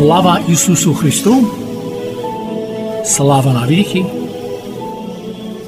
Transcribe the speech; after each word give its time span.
Slava 0.00 0.40
Isusu 0.48 0.94
Christu. 0.94 1.34
Slava 3.04 3.52
Naviki. 3.52 4.04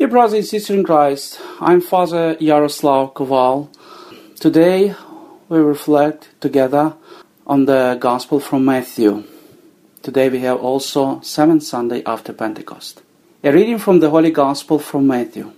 Dear 0.00 0.08
brothers 0.08 0.32
and 0.32 0.46
sisters 0.46 0.76
in 0.78 0.82
Christ, 0.82 1.38
I'm 1.60 1.82
Father 1.82 2.34
Yaroslav 2.40 3.12
Koval. 3.12 3.68
Today 4.40 4.94
we 5.50 5.58
reflect 5.58 6.30
together 6.40 6.94
on 7.46 7.66
the 7.66 7.98
Gospel 8.00 8.40
from 8.40 8.64
Matthew. 8.64 9.24
Today 10.00 10.30
we 10.30 10.38
have 10.38 10.58
also 10.58 11.20
seventh 11.20 11.64
Sunday 11.64 12.02
after 12.06 12.32
Pentecost. 12.32 13.02
A 13.44 13.52
reading 13.52 13.76
from 13.76 14.00
the 14.00 14.08
Holy 14.08 14.30
Gospel 14.30 14.78
from 14.78 15.06
Matthew. 15.06 15.52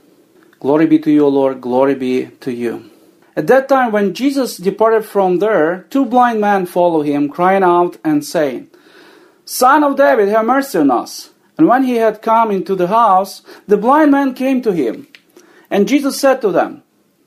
Glory 0.58 0.86
be 0.86 0.98
to 0.98 1.12
you, 1.12 1.28
Lord, 1.28 1.60
glory 1.60 1.94
be 1.94 2.26
to 2.40 2.50
you. 2.50 2.90
At 3.36 3.46
that 3.46 3.68
time, 3.68 3.92
when 3.92 4.12
Jesus 4.12 4.56
departed 4.56 5.04
from 5.04 5.38
there, 5.38 5.86
two 5.88 6.04
blind 6.04 6.40
men 6.40 6.66
followed 6.66 7.06
him, 7.06 7.28
crying 7.28 7.62
out 7.62 7.96
and 8.02 8.24
saying, 8.24 8.70
Son 9.44 9.84
of 9.84 9.96
David, 9.96 10.30
have 10.30 10.44
mercy 10.44 10.78
on 10.78 10.90
us. 10.90 11.31
And 11.62 11.68
when 11.68 11.84
he 11.84 11.94
had 11.94 12.22
come 12.22 12.50
into 12.50 12.74
the 12.74 12.88
house, 12.88 13.42
the 13.68 13.76
blind 13.76 14.10
man 14.10 14.34
came 14.34 14.62
to 14.62 14.72
him. 14.72 15.06
And 15.70 15.86
Jesus 15.86 16.18
said 16.18 16.40
to 16.40 16.50
them, 16.50 16.82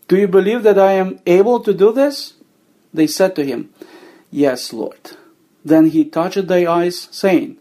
Do 0.10 0.18
you 0.18 0.28
believe 0.28 0.64
that 0.64 0.78
I 0.78 0.92
am 0.92 1.22
able 1.26 1.62
to 1.62 1.74
do 1.74 1.94
this? 1.94 2.34
They 2.94 3.08
said 3.08 3.34
to 3.38 3.46
him, 3.46 3.70
Yes, 4.32 4.74
Lord. 4.74 5.12
Then 5.64 5.92
he 5.92 6.04
touched 6.04 6.50
their 6.50 6.68
eyes, 6.68 7.08
saying, 7.12 7.60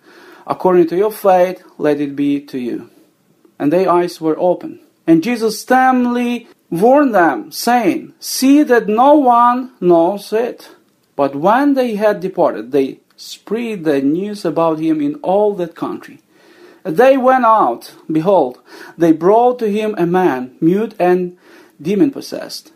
According 0.49 0.89
to 0.89 0.97
your 0.97 1.13
faith, 1.13 1.63
let 1.79 2.01
it 2.01 2.17
be 2.17 2.41
to 2.41 2.59
you. 2.59 2.91
And 3.57 3.73
their 3.73 3.89
eyes 3.89 4.21
were 4.21 4.37
opened. 4.37 4.81
And 5.07 5.23
Jesus 5.23 5.61
sternly 5.61 6.49
warned 6.71 7.15
them, 7.15 7.53
saying, 7.53 8.15
See 8.19 8.65
that 8.65 8.89
no 8.89 9.15
one 9.15 9.71
knows 9.81 10.33
it. 10.33 10.71
But 11.15 11.37
when 11.37 11.75
they 11.75 11.95
had 11.95 12.19
departed, 12.19 12.73
they 12.73 12.99
spread 13.15 13.85
the 13.85 14.03
news 14.03 14.45
about 14.45 14.81
him 14.81 15.01
in 15.01 15.15
all 15.23 15.55
that 15.55 15.77
country. 15.77 16.19
They 16.85 17.17
went 17.17 17.47
out, 17.47 17.95
behold, 18.13 18.61
they 18.97 19.13
brought 19.13 19.59
to 19.61 19.71
him 19.71 19.95
a 19.97 20.07
man, 20.07 20.57
mute 20.61 20.95
and 20.99 21.39
demon 21.81 22.11
possessed. 22.11 22.73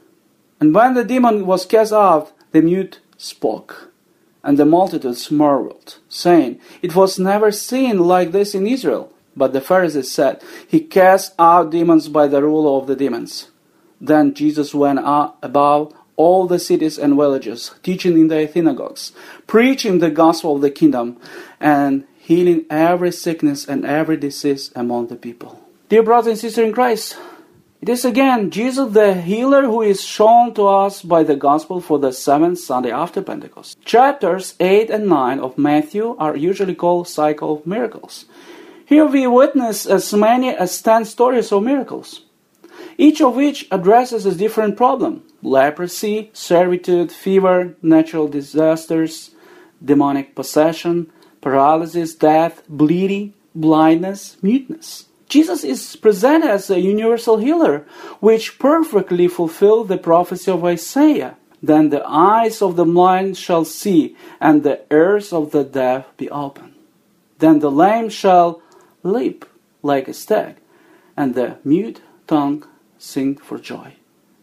And 0.61 0.75
when 0.75 0.95
the 0.95 1.05
demon 1.05 1.47
was 1.47 1.67
cast 1.67 1.93
out, 1.93 2.33
the 2.53 2.63
mute 2.63 3.01
spoke. 3.19 3.93
And 4.43 4.59
the 4.59 4.65
multitudes 4.65 5.31
marveled, 5.31 5.99
saying, 6.09 6.59
It 6.81 6.95
was 6.95 7.19
never 7.19 7.53
seen 7.53 7.99
like 7.99 8.33
this 8.33 8.55
in 8.55 8.67
Israel. 8.67 9.13
But 9.37 9.53
the 9.53 9.61
Pharisees 9.61 10.11
said, 10.11 10.43
He 10.67 10.81
cast 10.81 11.35
out 11.39 11.71
demons 11.71 12.09
by 12.09 12.29
the 12.29 12.43
ruler 12.43 12.81
of 12.81 12.87
the 12.87 12.97
demons. 12.97 13.51
Then 14.01 14.33
Jesus 14.33 14.75
went 14.75 15.01
about 15.01 15.93
all 16.17 16.47
the 16.47 16.59
cities 16.59 16.99
and 16.99 17.15
villages, 17.15 17.75
teaching 17.83 18.19
in 18.19 18.29
their 18.29 18.49
synagogues, 18.49 19.13
preaching 19.47 19.99
the 19.99 20.11
gospel 20.11 20.57
of 20.57 20.63
the 20.63 20.71
kingdom, 20.71 21.21
and 21.61 22.05
healing 22.29 22.67
every 22.69 23.11
sickness 23.11 23.67
and 23.67 23.87
every 23.87 24.17
disease 24.17 24.71
among 24.77 25.07
the 25.07 25.17
people. 25.17 25.53
Dear 25.89 26.03
brothers 26.03 26.33
and 26.33 26.39
sisters 26.39 26.67
in 26.67 26.73
Christ, 26.73 27.17
it 27.81 27.89
is 27.89 28.05
again 28.05 28.51
Jesus 28.51 28.93
the 28.93 29.15
healer 29.15 29.63
who 29.63 29.81
is 29.81 30.05
shown 30.05 30.53
to 30.55 30.67
us 30.67 31.01
by 31.01 31.23
the 31.23 31.37
gospel 31.37 31.81
for 31.81 31.99
the 31.99 32.13
seventh 32.13 32.59
Sunday 32.59 32.93
after 32.93 33.23
Pentecost. 33.23 33.81
Chapters 33.83 34.55
8 34.61 34.91
and 34.91 35.07
9 35.09 35.41
of 35.41 35.57
Matthew 35.57 36.17
are 36.19 36.37
usually 36.37 36.75
called 36.75 37.09
Cycle 37.09 37.55
of 37.55 37.67
Miracles. 37.67 38.27
Here 38.85 39.07
we 39.07 39.27
witness 39.27 39.87
as 39.87 40.13
many 40.13 40.51
as 40.51 40.83
10 40.83 41.07
stories 41.07 41.51
of 41.51 41.63
miracles 41.63 42.23
each 42.99 43.21
of 43.21 43.37
which 43.37 43.67
addresses 43.71 44.27
a 44.27 44.35
different 44.35 44.77
problem 44.77 45.23
leprosy, 45.41 46.31
servitude, 46.33 47.13
fever, 47.13 47.77
natural 47.81 48.27
disasters, 48.27 49.31
demonic 49.83 50.35
possession, 50.35 51.11
paralysis, 51.49 52.15
death, 52.15 52.63
bleeding, 52.69 53.33
blindness, 53.55 54.37
muteness. 54.43 55.07
Jesus 55.31 55.65
is 55.65 55.97
presented 55.97 56.51
as 56.51 56.69
a 56.69 56.79
universal 56.79 57.39
healer, 57.39 57.87
which 58.21 58.59
perfectly 58.59 59.29
fulfills 59.29 59.89
the 59.89 59.97
prophecy 59.97 60.51
of 60.51 60.63
Isaiah. 60.63 61.37
Then 61.63 61.89
the 61.89 62.05
eyes 62.07 62.61
of 62.61 62.77
the 62.77 62.85
blind 62.85 63.39
shall 63.39 63.65
see, 63.65 64.15
and 64.41 64.63
the 64.63 64.79
ears 64.93 65.33
of 65.33 65.53
the 65.53 65.65
deaf 65.65 66.05
be 66.19 66.29
open. 66.29 66.75
Then 67.39 67.61
the 67.61 67.71
lame 67.71 68.11
shall 68.11 68.61
leap 69.03 69.47
like 69.83 70.07
a 70.07 70.13
stag, 70.13 70.57
and 71.17 71.35
the 71.35 71.57
mute 71.65 72.03
tongue 72.27 72.67
sing 72.99 73.37
for 73.37 73.59
joy. 73.59 73.95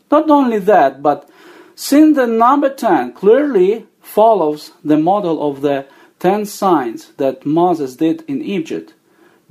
Not 0.10 0.32
only 0.32 0.58
that, 0.58 1.04
but 1.04 1.30
since 1.76 2.16
the 2.16 2.26
number 2.26 2.74
10 2.74 3.14
clearly 3.14 3.86
follows 4.02 4.72
the 4.84 4.98
model 4.98 5.38
of 5.48 5.62
the 5.62 5.86
10 6.26 6.48
signs 6.48 7.12
that 7.18 7.46
Moses 7.46 7.98
did 7.98 8.24
in 8.28 8.42
Egypt 8.42 8.96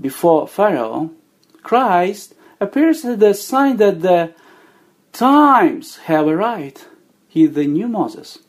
before 0.00 0.48
Pharaoh, 0.48 1.12
Christ 1.62 2.34
appears 2.58 3.04
as 3.04 3.16
the 3.20 3.32
sign 3.32 3.76
that 3.76 4.02
the 4.02 4.34
times 5.12 5.98
have 6.10 6.26
arrived. 6.26 6.86
He 7.28 7.46
the 7.46 7.68
new 7.68 7.86
Moses, 7.86 8.40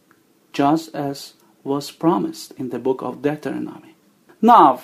just 0.54 0.96
as 0.96 1.36
was 1.64 1.92
promised 1.92 2.52
in 2.58 2.70
the 2.70 2.80
book 2.80 3.04
of 3.04 3.22
Deuteronomy. 3.22 3.94
Now, 4.42 4.82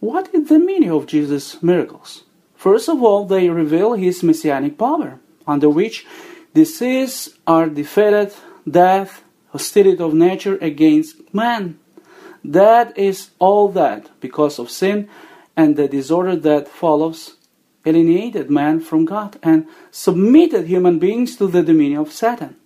what 0.00 0.34
is 0.34 0.48
the 0.48 0.58
meaning 0.58 0.92
of 0.92 1.06
Jesus' 1.06 1.62
miracles? 1.62 2.22
First 2.54 2.88
of 2.88 3.02
all, 3.02 3.26
they 3.26 3.50
reveal 3.50 3.92
his 3.92 4.22
messianic 4.22 4.78
power, 4.78 5.20
under 5.46 5.68
which 5.68 6.06
disease 6.54 7.36
are 7.46 7.68
defeated, 7.68 8.32
death, 8.66 9.22
hostility 9.48 10.02
of 10.02 10.14
nature 10.14 10.56
against 10.62 11.34
man. 11.34 11.78
That 12.44 12.96
is 12.98 13.30
all 13.38 13.68
that, 13.68 14.10
because 14.20 14.58
of 14.58 14.70
sin 14.70 15.08
and 15.56 15.76
the 15.76 15.88
disorder 15.88 16.36
that 16.36 16.68
follows, 16.68 17.36
alienated 17.84 18.50
man 18.50 18.80
from 18.80 19.04
God 19.04 19.38
and 19.42 19.66
submitted 19.90 20.66
human 20.66 20.98
beings 20.98 21.36
to 21.36 21.46
the 21.46 21.62
dominion 21.62 22.00
of 22.00 22.12
Satan. 22.12 22.56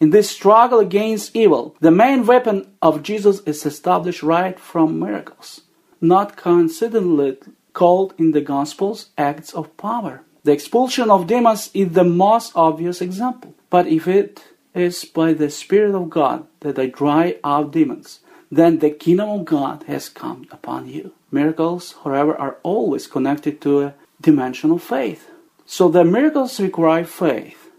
In 0.00 0.10
this 0.10 0.30
struggle 0.30 0.80
against 0.80 1.34
evil, 1.34 1.76
the 1.80 1.90
main 1.90 2.26
weapon 2.26 2.68
of 2.82 3.02
Jesus 3.02 3.40
is 3.40 3.64
established 3.64 4.22
right 4.22 4.58
from 4.58 4.98
miracles, 4.98 5.62
not 6.00 6.36
coincidentally 6.36 7.38
called 7.72 8.14
in 8.18 8.32
the 8.32 8.40
Gospels 8.40 9.10
acts 9.16 9.52
of 9.54 9.76
power. 9.76 10.22
The 10.44 10.52
expulsion 10.52 11.10
of 11.10 11.26
demons 11.26 11.70
is 11.72 11.92
the 11.92 12.04
most 12.04 12.52
obvious 12.54 13.00
example. 13.00 13.54
But 13.70 13.86
if 13.86 14.06
it 14.06 14.44
is 14.74 15.04
by 15.04 15.32
the 15.32 15.48
Spirit 15.48 15.94
of 15.94 16.10
God 16.10 16.46
that 16.60 16.78
I 16.78 16.86
drive 16.86 17.38
out 17.42 17.72
demons, 17.72 18.20
then 18.56 18.78
the 18.78 18.90
kingdom 18.90 19.28
of 19.30 19.44
God 19.44 19.84
has 19.86 20.08
come 20.08 20.46
upon 20.50 20.88
you. 20.88 21.12
Miracles, 21.30 21.94
however, 22.04 22.36
are 22.36 22.58
always 22.62 23.06
connected 23.06 23.60
to 23.62 23.82
a 23.82 23.94
dimension 24.20 24.70
of 24.70 24.82
faith. 24.82 25.30
So 25.66 25.88
the 25.88 26.04
miracles 26.04 26.60
require 26.60 27.04
faith. 27.04 27.70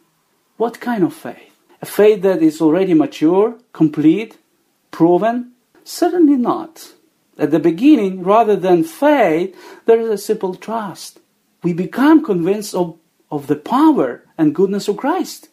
What 0.58 0.80
kind 0.80 1.04
of 1.04 1.14
faith? 1.14 1.54
A 1.82 1.86
faith 1.86 2.22
that 2.24 2.42
is 2.42 2.62
already 2.62 2.94
mature, 2.94 3.56
complete, 3.74 4.38
proven? 4.92 5.52
Certainly 5.84 6.38
not. 6.38 6.94
At 7.38 7.52
the 7.52 7.60
beginning, 7.60 8.24
rather 8.24 8.56
than 8.56 8.84
faith, 8.84 9.56
there 9.86 10.00
is 10.00 10.10
a 10.10 10.18
simple 10.18 10.56
trust. 10.56 11.20
We 11.64 11.74
become 11.74 12.24
convinced 12.24 12.74
of, 12.74 12.98
of 13.30 13.48
the 13.48 13.56
power 13.56 14.24
and 14.38 14.56
goodness 14.56 14.88
of 14.88 14.98
Christ. 14.98 15.50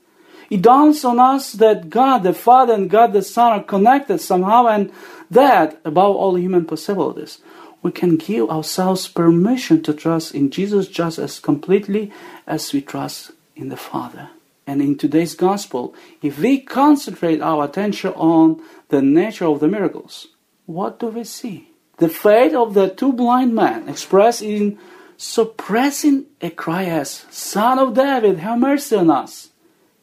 It 0.51 0.63
dawns 0.63 1.05
on 1.05 1.19
us 1.19 1.53
that 1.53 1.91
God 1.91 2.23
the 2.23 2.35
Father 2.35 2.75
and 2.75 2.91
God 2.91 3.13
the 3.13 3.23
Son 3.23 3.53
are 3.53 3.63
connected 3.63 4.19
somehow, 4.19 4.67
and 4.67 4.93
that, 5.31 5.81
above 5.85 6.17
all 6.17 6.37
human 6.37 6.67
possibilities, 6.67 7.39
we 7.83 7.91
can 7.91 8.17
give 8.17 8.49
ourselves 8.49 9.09
permission 9.09 9.83
to 9.83 9.93
trust 9.93 10.35
in 10.35 10.51
Jesus 10.51 10.89
just 10.89 11.19
as 11.19 11.41
completely 11.41 12.13
as 12.47 12.73
we 12.73 12.81
trust 12.81 13.33
in 13.57 13.69
the 13.69 13.77
Father. 13.77 14.31
And 14.67 14.81
in 14.81 14.97
today's 14.97 15.35
gospel, 15.35 15.95
if 16.23 16.39
we 16.39 16.61
concentrate 16.61 17.41
our 17.41 17.65
attention 17.65 18.13
on 18.13 18.63
the 18.89 19.03
nature 19.03 19.47
of 19.47 19.59
the 19.59 19.67
miracles, 19.67 20.29
what 20.67 21.01
do 21.01 21.09
we 21.09 21.25
see? 21.25 21.69
The 21.97 22.09
faith 22.09 22.55
of 22.55 22.75
the 22.75 22.89
two 22.89 23.13
blind 23.13 23.55
men 23.55 23.89
expressed 23.89 24.43
in 24.43 24.79
suppressing 25.17 26.27
a 26.41 26.51
cry 26.51 26.85
as, 26.85 27.27
Son 27.31 27.79
of 27.79 27.95
David, 27.95 28.39
have 28.39 28.59
mercy 28.59 28.97
on 28.97 29.11
us, 29.11 29.51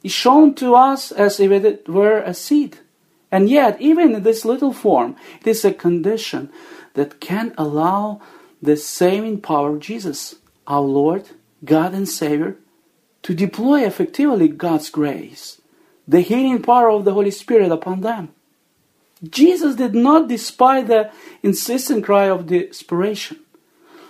is 0.04 0.12
shown 0.12 0.54
to 0.56 0.76
us 0.76 1.12
as 1.12 1.40
if 1.40 1.52
it 1.52 1.88
were 1.90 2.20
a 2.20 2.34
seed. 2.34 2.78
And 3.32 3.50
yet, 3.50 3.80
even 3.80 4.16
in 4.16 4.24
this 4.24 4.46
little 4.46 4.74
form, 4.74 5.16
it 5.42 5.48
is 5.48 5.64
a 5.64 5.74
condition 5.74 6.50
that 6.96 7.20
can 7.20 7.54
allow 7.58 8.22
the 8.62 8.76
saving 8.76 9.42
power 9.42 9.76
of 9.76 9.80
Jesus, 9.80 10.36
our 10.68 10.82
Lord, 10.82 11.30
God 11.64 11.94
and 11.94 12.08
Savior, 12.08 12.56
to 13.24 13.34
deploy 13.34 13.86
effectively 13.86 14.48
God's 14.48 14.90
grace, 14.90 15.62
the 16.08 16.22
healing 16.22 16.62
power 16.62 16.90
of 16.90 17.06
the 17.06 17.14
Holy 17.14 17.32
Spirit 17.32 17.72
upon 17.72 18.02
them. 18.02 18.30
Jesus 19.28 19.76
did 19.76 19.94
not 19.94 20.30
despise 20.30 20.88
the 20.88 21.12
insistent 21.44 22.06
cry 22.06 22.30
of 22.30 22.48
desperation. 22.48 23.40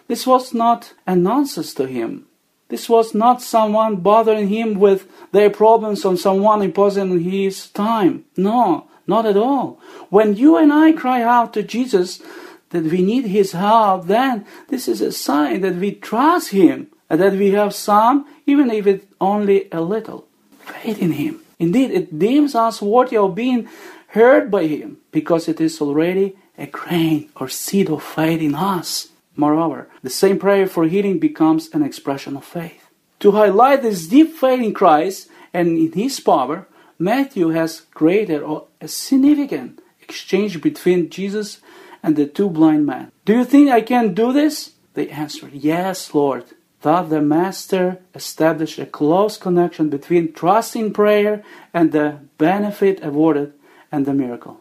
This 0.08 0.26
was 0.26 0.54
not 0.54 0.94
a 1.06 1.16
nonsense 1.16 1.74
to 1.76 1.88
him. 1.88 2.26
This 2.70 2.88
was 2.88 3.16
not 3.16 3.42
someone 3.42 3.98
bothering 3.98 4.48
him 4.48 4.80
with 4.80 5.08
their 5.32 5.50
problems 5.50 6.06
or 6.06 6.16
someone 6.16 6.62
imposing 6.62 7.20
his 7.20 7.68
time. 7.70 8.26
No, 8.38 8.88
not 9.08 9.26
at 9.26 9.38
all. 9.38 9.80
When 10.10 10.36
you 10.36 10.56
and 10.56 10.72
I 10.72 10.94
cry 10.94 11.24
out 11.24 11.54
to 11.54 11.64
Jesus 11.64 12.22
that 12.70 12.84
we 12.84 13.02
need 13.02 13.26
his 13.26 13.54
help, 13.54 14.06
then 14.06 14.46
this 14.68 14.88
is 14.88 15.02
a 15.02 15.12
sign 15.12 15.62
that 15.62 15.76
we 15.76 15.94
trust 15.94 16.52
him 16.52 16.88
and 17.10 17.20
that 17.20 17.34
we 17.34 17.52
have 17.52 17.74
some, 17.74 18.28
even 18.46 18.70
if 18.70 18.86
it's 18.86 19.06
only 19.20 19.68
a 19.72 19.82
little, 19.82 20.28
faith 20.60 21.02
in 21.02 21.14
him. 21.14 21.42
Indeed, 21.58 21.90
it 21.92 22.20
deems 22.20 22.54
us 22.54 22.82
worthy 22.82 23.18
of 23.18 23.34
being 23.34 23.68
heard 24.10 24.52
by 24.52 24.68
him 24.68 24.98
because 25.12 25.48
it 25.48 25.60
is 25.60 25.82
already 25.82 26.36
a 26.58 26.68
grain 26.68 27.30
or 27.36 27.50
seed 27.50 27.90
of 27.90 28.04
faith 28.04 28.42
in 28.42 28.54
us. 28.54 29.08
Moreover, 29.40 29.88
the 30.04 30.10
same 30.10 30.38
prayer 30.38 30.68
for 30.68 30.84
healing 30.84 31.18
becomes 31.18 31.70
an 31.72 31.82
expression 31.82 32.36
of 32.36 32.44
faith. 32.44 32.90
To 33.22 33.32
highlight 33.32 33.84
this 33.84 34.06
deep 34.06 34.36
faith 34.36 34.62
in 34.62 34.74
Christ 34.74 35.30
and 35.54 35.78
in 35.78 35.94
his 35.94 36.20
power, 36.20 36.68
Matthew 37.00 37.48
has 37.50 37.84
created 37.94 38.44
a 38.82 38.88
significant 38.90 39.82
exchange 40.02 40.62
between 40.62 41.10
Jesus 41.10 41.62
and 42.04 42.18
the 42.18 42.26
two 42.26 42.50
blind 42.50 42.86
men. 42.86 43.14
Do 43.24 43.32
you 43.32 43.46
think 43.46 43.70
I 43.70 43.80
can 43.80 44.14
do 44.14 44.34
this? 44.34 44.72
They 44.94 45.08
answered, 45.08 45.54
Yes, 45.54 46.14
Lord. 46.14 46.44
Thus 46.82 47.10
the 47.10 47.22
Master 47.22 48.00
established 48.14 48.78
a 48.78 48.86
close 48.86 49.38
connection 49.38 49.88
between 49.90 50.34
trust 50.34 50.76
in 50.76 50.92
prayer 50.92 51.44
and 51.74 51.94
the 51.94 52.20
benefit 52.38 53.02
awarded 53.02 53.54
and 53.90 54.06
the 54.06 54.14
miracle. 54.14 54.60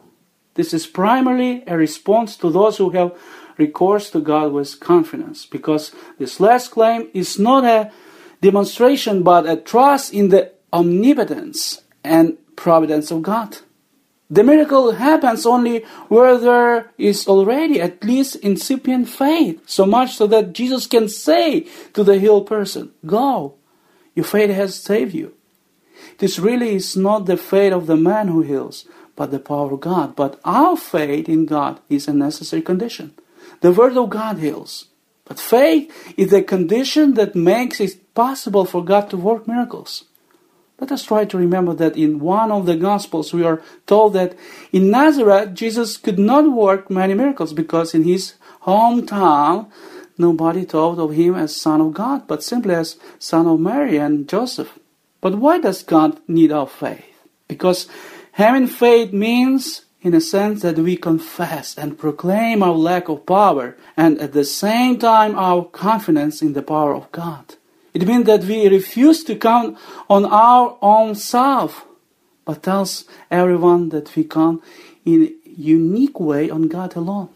This 0.55 0.73
is 0.73 0.87
primarily 0.87 1.65
a 1.67 1.77
response 1.77 2.37
to 2.37 2.51
those 2.51 2.77
who 2.77 2.91
have 2.91 3.17
recourse 3.59 4.11
to 4.11 4.21
God 4.21 4.53
with 4.53 4.81
confidence, 4.81 5.45
because 5.45 5.93
this 6.19 6.41
last 6.41 6.71
claim 6.71 7.09
is 7.13 7.39
not 7.39 7.65
a 7.65 7.93
demonstration 8.41 9.23
but 9.23 9.49
a 9.49 9.57
trust 9.57 10.15
in 10.15 10.29
the 10.29 10.53
omnipotence 10.73 11.83
and 12.05 12.39
providence 12.57 13.11
of 13.11 13.23
God. 13.23 13.59
The 14.31 14.45
miracle 14.45 14.93
happens 14.93 15.47
only 15.47 15.85
where 16.09 16.37
there 16.37 16.93
is 16.99 17.27
already 17.27 17.81
at 17.81 18.05
least 18.05 18.37
incipient 18.37 19.09
faith, 19.09 19.63
so 19.67 19.87
much 19.87 20.17
so 20.17 20.27
that 20.27 20.53
Jesus 20.53 20.87
can 20.87 21.09
say 21.09 21.67
to 21.95 22.05
the 22.05 22.19
healed 22.19 22.47
person, 22.47 22.93
Go, 23.07 23.55
your 24.15 24.27
faith 24.27 24.51
has 24.51 24.75
saved 24.75 25.15
you. 25.15 25.35
This 26.19 26.39
really 26.39 26.75
is 26.75 26.97
not 26.97 27.27
the 27.27 27.37
faith 27.37 27.73
of 27.73 27.87
the 27.87 27.97
man 27.97 28.29
who 28.29 28.43
heals, 28.43 28.85
but 29.17 29.31
the 29.31 29.39
power 29.39 29.73
of 29.73 29.81
God. 29.81 30.15
But 30.15 30.39
our 30.45 30.77
faith 30.77 31.29
in 31.29 31.47
God 31.47 31.81
is 31.89 32.07
a 32.07 32.13
necessary 32.13 32.63
condition. 32.63 33.15
The 33.61 33.73
Word 33.73 33.97
of 33.97 34.11
God 34.11 34.39
heals. 34.39 34.87
But 35.25 35.39
faith 35.39 35.93
is 36.17 36.31
the 36.31 36.43
condition 36.43 37.15
that 37.15 37.35
makes 37.35 37.81
it 37.81 38.15
possible 38.15 38.65
for 38.65 38.85
God 38.85 39.11
to 39.11 39.17
work 39.17 39.47
miracles. 39.47 40.05
Let 40.81 40.93
us 40.93 41.03
try 41.03 41.25
to 41.25 41.37
remember 41.37 41.75
that 41.75 41.97
in 41.97 42.21
one 42.21 42.53
of 42.53 42.67
the 42.67 42.77
Gospels 42.77 43.35
we 43.35 43.45
are 43.45 43.61
told 43.87 44.13
that 44.13 44.37
in 44.73 44.91
Nazareth 44.91 45.55
Jesus 45.55 45.97
could 45.97 46.19
not 46.19 46.51
work 46.53 46.89
many 46.89 47.15
miracles 47.15 47.53
because 47.53 47.95
in 47.95 48.05
his 48.05 48.35
hometown 48.63 49.71
nobody 50.17 50.65
thought 50.65 50.99
of 50.99 51.13
him 51.15 51.35
as 51.35 51.55
Son 51.55 51.81
of 51.81 51.95
God, 51.95 52.27
but 52.27 52.43
simply 52.43 52.75
as 52.75 52.97
Son 53.19 53.47
of 53.47 53.61
Mary 53.61 53.97
and 53.97 54.29
Joseph. 54.29 54.79
But 55.21 55.35
why 55.37 55.59
does 55.59 55.83
God 55.83 56.21
need 56.29 56.53
our 56.53 56.67
faith? 56.67 57.05
Because 57.49 57.89
having 58.33 58.69
faith 58.69 59.13
means, 59.13 59.85
in 60.03 60.15
a 60.15 60.21
sense, 60.21 60.63
that 60.63 60.79
we 60.79 60.97
confess 60.97 61.77
and 61.77 61.99
proclaim 61.99 62.63
our 62.63 62.75
lack 62.75 63.09
of 63.09 63.27
power 63.27 63.77
and 63.97 64.19
at 64.21 64.33
the 64.33 64.45
same 64.45 64.99
time 64.99 65.37
our 65.37 65.65
confidence 65.65 66.41
in 66.41 66.53
the 66.53 66.63
power 66.63 66.95
of 66.95 67.11
God. 67.11 67.57
It 67.95 68.07
means 68.07 68.27
that 68.27 68.45
we 68.45 68.69
refuse 68.69 69.25
to 69.25 69.35
count 69.37 69.77
on 70.09 70.25
our 70.25 70.79
own 70.81 71.15
self, 71.15 71.85
but 72.45 72.63
tells 72.63 73.05
everyone 73.31 73.89
that 73.89 74.15
we 74.15 74.25
count 74.25 74.63
in 75.05 75.25
a 75.25 75.51
unique 75.51 76.21
way 76.21 76.49
on 76.49 76.69
God 76.69 76.95
alone. 76.95 77.31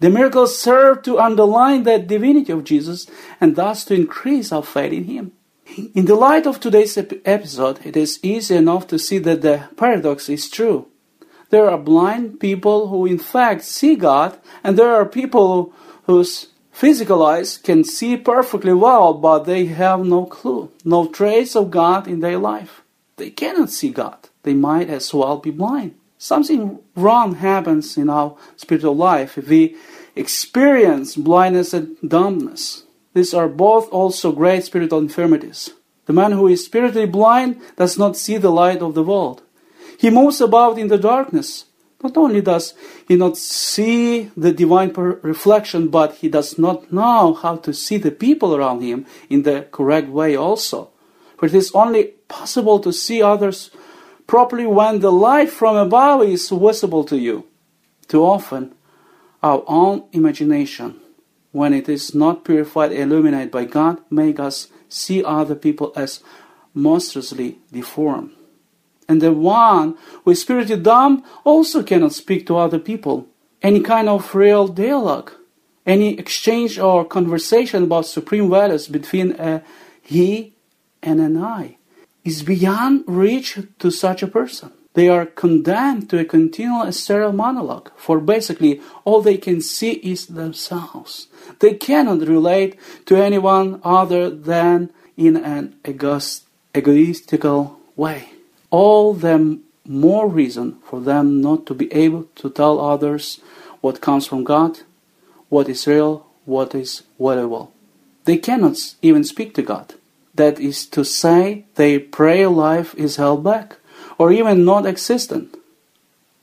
The 0.00 0.10
miracles 0.10 0.58
serve 0.58 1.02
to 1.04 1.20
underline 1.20 1.84
the 1.84 2.00
divinity 2.00 2.50
of 2.50 2.64
Jesus 2.64 3.06
and 3.40 3.54
thus 3.54 3.84
to 3.84 3.94
increase 3.94 4.50
our 4.50 4.64
faith 4.64 4.92
in 4.92 5.04
Him. 5.04 5.32
In 5.94 6.06
the 6.06 6.16
light 6.16 6.46
of 6.46 6.58
today's 6.58 6.98
episode, 6.98 7.86
it 7.86 7.96
is 7.96 8.18
easy 8.22 8.56
enough 8.56 8.88
to 8.88 8.98
see 8.98 9.18
that 9.18 9.42
the 9.42 9.68
paradox 9.76 10.28
is 10.28 10.50
true. 10.50 10.88
There 11.52 11.68
are 11.70 11.78
blind 11.78 12.40
people 12.40 12.88
who, 12.88 13.06
in 13.06 13.20
fact, 13.20 13.62
see 13.62 13.94
God, 13.94 14.30
and 14.64 14.76
there 14.76 14.92
are 14.92 15.06
people 15.06 15.72
whose 16.08 16.48
Physical 16.72 17.22
eyes 17.22 17.58
can 17.58 17.84
see 17.84 18.16
perfectly 18.16 18.72
well, 18.72 19.12
but 19.12 19.44
they 19.44 19.66
have 19.66 20.04
no 20.04 20.24
clue, 20.24 20.70
no 20.84 21.06
trace 21.06 21.54
of 21.54 21.70
God 21.70 22.08
in 22.08 22.20
their 22.20 22.38
life. 22.38 22.82
They 23.18 23.30
cannot 23.30 23.70
see 23.70 23.90
God. 23.90 24.16
They 24.42 24.54
might 24.54 24.88
as 24.88 25.12
well 25.14 25.36
be 25.36 25.50
blind. 25.50 25.94
Something 26.18 26.80
wrong 26.96 27.36
happens 27.36 27.96
in 27.98 28.08
our 28.08 28.36
spiritual 28.56 28.96
life 28.96 29.36
if 29.36 29.48
we 29.48 29.76
experience 30.16 31.14
blindness 31.14 31.74
and 31.74 31.96
dumbness. 32.00 32.84
These 33.12 33.34
are 33.34 33.48
both 33.48 33.88
also 33.90 34.32
great 34.32 34.64
spiritual 34.64 34.98
infirmities. 34.98 35.70
The 36.06 36.14
man 36.14 36.32
who 36.32 36.48
is 36.48 36.64
spiritually 36.64 37.06
blind 37.06 37.60
does 37.76 37.98
not 37.98 38.16
see 38.16 38.38
the 38.38 38.50
light 38.50 38.80
of 38.80 38.94
the 38.94 39.04
world. 39.04 39.42
He 40.02 40.10
moves 40.10 40.40
about 40.40 40.78
in 40.78 40.88
the 40.88 40.98
darkness. 40.98 41.66
Not 42.02 42.16
only 42.16 42.40
does 42.40 42.74
he 43.06 43.14
not 43.14 43.36
see 43.36 44.32
the 44.36 44.52
divine 44.52 44.90
reflection, 45.22 45.90
but 45.90 46.16
he 46.16 46.28
does 46.28 46.58
not 46.58 46.92
know 46.92 47.34
how 47.34 47.54
to 47.58 47.72
see 47.72 47.98
the 47.98 48.10
people 48.10 48.56
around 48.56 48.80
him 48.80 49.06
in 49.30 49.44
the 49.44 49.68
correct 49.70 50.08
way 50.08 50.34
also. 50.34 50.90
For 51.36 51.46
it 51.46 51.54
is 51.54 51.70
only 51.72 52.14
possible 52.26 52.80
to 52.80 52.92
see 52.92 53.22
others 53.22 53.70
properly 54.26 54.66
when 54.66 54.98
the 54.98 55.12
light 55.12 55.50
from 55.50 55.76
above 55.76 56.24
is 56.24 56.50
visible 56.50 57.04
to 57.04 57.16
you. 57.16 57.46
Too 58.08 58.24
often, 58.24 58.74
our 59.40 59.62
own 59.68 60.02
imagination, 60.10 61.00
when 61.52 61.72
it 61.72 61.88
is 61.88 62.12
not 62.12 62.44
purified 62.44 62.90
illuminated 62.90 63.52
by 63.52 63.66
God, 63.66 64.00
make 64.10 64.40
us 64.40 64.66
see 64.88 65.22
other 65.22 65.54
people 65.54 65.92
as 65.94 66.24
monstrously 66.74 67.60
deformed. 67.70 68.32
And 69.08 69.20
the 69.20 69.32
one 69.32 69.96
who 70.24 70.30
is 70.30 70.40
spiritually 70.40 70.82
dumb 70.82 71.24
also 71.44 71.82
cannot 71.82 72.12
speak 72.12 72.46
to 72.46 72.56
other 72.56 72.78
people. 72.78 73.26
Any 73.62 73.80
kind 73.80 74.08
of 74.08 74.34
real 74.34 74.68
dialogue, 74.68 75.32
any 75.86 76.18
exchange 76.18 76.78
or 76.78 77.04
conversation 77.04 77.84
about 77.84 78.06
supreme 78.06 78.50
values 78.50 78.88
between 78.88 79.32
a 79.32 79.62
he 80.00 80.54
and 81.02 81.20
an 81.20 81.36
I 81.36 81.76
is 82.24 82.42
beyond 82.42 83.04
reach 83.06 83.58
to 83.78 83.90
such 83.90 84.22
a 84.22 84.28
person. 84.28 84.72
They 84.94 85.08
are 85.08 85.24
condemned 85.24 86.10
to 86.10 86.18
a 86.18 86.24
continual 86.24 86.92
sterile 86.92 87.32
monologue, 87.32 87.90
for 87.96 88.20
basically 88.20 88.80
all 89.04 89.22
they 89.22 89.38
can 89.38 89.60
see 89.62 89.92
is 89.92 90.26
themselves. 90.26 91.28
They 91.60 91.74
cannot 91.74 92.28
relate 92.28 92.76
to 93.06 93.16
anyone 93.16 93.80
other 93.82 94.28
than 94.28 94.90
in 95.16 95.36
an 95.36 95.76
egoistical 95.84 97.76
way. 97.96 98.28
All 98.72 99.12
the 99.12 99.60
more 99.86 100.26
reason 100.26 100.78
for 100.88 100.98
them 101.00 101.42
not 101.42 101.66
to 101.66 101.74
be 101.74 101.92
able 101.92 102.24
to 102.36 102.48
tell 102.48 102.80
others 102.80 103.38
what 103.82 104.00
comes 104.00 104.26
from 104.26 104.44
God, 104.44 104.78
what 105.50 105.68
is 105.68 105.86
real, 105.86 106.26
what 106.46 106.74
is 106.74 107.02
valuable. 107.20 107.70
They 108.24 108.38
cannot 108.38 108.78
even 109.02 109.24
speak 109.24 109.52
to 109.54 109.62
God. 109.62 109.94
That 110.34 110.58
is 110.58 110.86
to 110.86 111.04
say, 111.04 111.66
their 111.74 112.00
prayer 112.00 112.48
life 112.48 112.94
is 112.94 113.16
held 113.16 113.44
back 113.44 113.76
or 114.16 114.32
even 114.32 114.64
not 114.64 114.86
existent. 114.86 115.54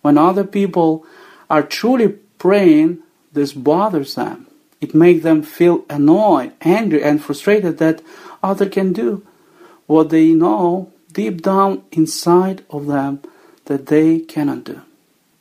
When 0.03 0.19
other 0.19 0.43
people 0.43 1.05
are 1.49 1.63
truly 1.63 2.09
praying, 2.37 2.99
this 3.33 3.53
bothers 3.53 4.13
them. 4.13 4.45
It 4.79 4.93
makes 4.93 5.23
them 5.23 5.41
feel 5.41 5.83
annoyed, 5.89 6.53
angry, 6.61 7.03
and 7.03 7.23
frustrated 7.23 7.79
that 7.79 8.03
others 8.43 8.69
can 8.71 8.93
do 8.93 9.25
what 9.87 10.09
they 10.11 10.33
know 10.33 10.91
deep 11.11 11.41
down 11.41 11.83
inside 11.91 12.63
of 12.69 12.87
them 12.87 13.21
that 13.65 13.87
they 13.87 14.19
cannot 14.19 14.63
do. 14.63 14.81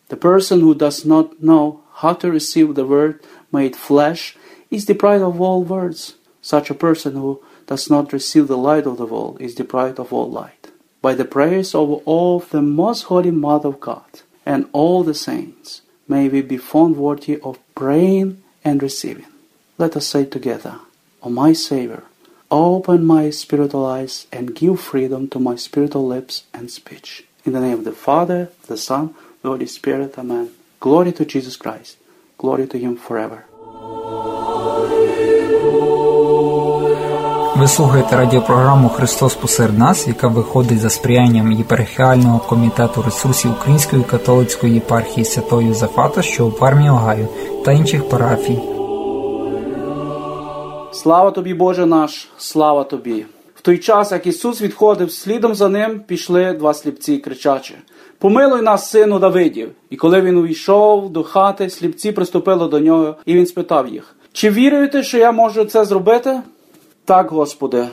The 0.08 0.16
person 0.16 0.60
who 0.60 0.75
does 0.75 1.04
not 1.04 1.42
know 1.42 1.82
how 1.94 2.14
to 2.14 2.30
receive 2.30 2.75
the 2.75 2.87
word 2.87 3.20
made 3.52 3.76
flesh 3.76 4.37
is 4.70 4.84
deprived 4.84 5.25
of 5.25 5.40
all 5.40 5.62
words. 5.62 6.14
Such 6.40 6.70
a 6.70 6.75
person 6.75 7.14
who 7.14 7.42
does 7.66 7.90
not 7.90 8.12
receive 8.12 8.48
the 8.48 8.56
light 8.56 8.87
of 8.87 8.96
the 8.96 9.06
world 9.06 9.40
is 9.40 9.54
deprived 9.54 9.98
of 9.98 10.12
all 10.12 10.30
light. 10.30 10.70
By 11.02 11.14
the 11.14 11.25
prayers 11.25 11.75
of 11.75 11.90
all 12.06 12.40
the 12.40 12.62
most 12.62 13.02
holy 13.04 13.30
Mother 13.30 13.68
of 13.68 13.80
God 13.80 14.22
and 14.46 14.68
all 14.72 15.04
the 15.04 15.14
saints, 15.14 15.82
may 16.08 16.28
we 16.28 16.40
be 16.40 16.56
found 16.56 16.96
worthy 16.96 17.38
of 17.40 17.58
praying 17.75 18.42
and 18.64 18.82
receiving. 18.82 19.26
Let 19.76 19.96
us 19.96 20.06
say 20.06 20.25
together, 20.25 20.80
O 21.22 21.28
my 21.28 21.52
Savior, 21.52 22.04
open 22.50 23.04
my 23.04 23.30
spiritual 23.30 23.84
eyes 23.84 24.26
and 24.32 24.54
give 24.54 24.80
freedom 24.80 25.28
to 25.28 25.38
my 25.38 25.56
spiritual 25.56 26.06
lips 26.06 26.44
and 26.52 26.70
speech. 26.70 27.24
In 27.44 27.52
the 27.52 27.60
name 27.60 27.78
of 27.78 27.84
the 27.84 27.92
Father, 27.92 28.50
the 28.66 28.76
Son, 28.76 29.14
the 29.42 29.48
Holy 29.48 29.66
Spirit, 29.66 30.18
Amen. 30.18 30.50
Glory 30.80 31.12
to 31.12 31.24
Jesus 31.24 31.56
Christ. 31.56 31.96
Glory 32.38 32.66
to 32.66 32.78
Him 32.78 32.96
forever. 32.96 33.44
Ви 37.56 37.68
слухаєте 37.68 38.16
радіопрограму 38.16 38.88
Христос 38.88 39.34
посеред 39.34 39.78
нас, 39.78 40.06
яка 40.06 40.28
виходить 40.28 40.80
за 40.80 40.90
сприянням 40.90 41.52
єпархіального 41.52 42.38
комітету 42.38 43.02
ресурсів 43.02 43.50
Української 43.50 44.02
католицької 44.02 44.74
єпархії 44.74 45.24
Святої 45.24 45.68
Юзефата, 45.68 46.22
що 46.22 46.46
у 46.46 46.50
пармі 46.50 46.90
Огайо, 46.90 47.26
та 47.64 47.72
інших 47.72 48.08
парафій. 48.08 48.77
Слава 50.98 51.30
тобі, 51.30 51.54
Боже 51.54 51.86
наш, 51.86 52.28
слава 52.38 52.84
тобі! 52.84 53.26
В 53.54 53.60
той 53.60 53.78
час, 53.78 54.12
як 54.12 54.26
Ісус 54.26 54.62
відходив, 54.62 55.12
слідом 55.12 55.54
за 55.54 55.68
ним 55.68 56.00
пішли 56.06 56.52
два 56.52 56.74
сліпці, 56.74 57.18
кричачи: 57.18 57.74
Помилуй 58.18 58.62
нас, 58.62 58.90
сину 58.90 59.18
Давидів! 59.18 59.70
І 59.90 59.96
коли 59.96 60.20
він 60.20 60.36
увійшов 60.36 61.10
до 61.10 61.22
хати, 61.22 61.70
сліпці 61.70 62.12
приступили 62.12 62.68
до 62.68 62.80
нього, 62.80 63.16
і 63.26 63.34
він 63.34 63.46
спитав 63.46 63.88
їх: 63.88 64.16
Чи 64.32 64.50
віруєте, 64.50 65.02
що 65.02 65.18
я 65.18 65.32
можу 65.32 65.64
це 65.64 65.84
зробити? 65.84 66.40
Так, 67.04 67.30
Господи, 67.30 67.88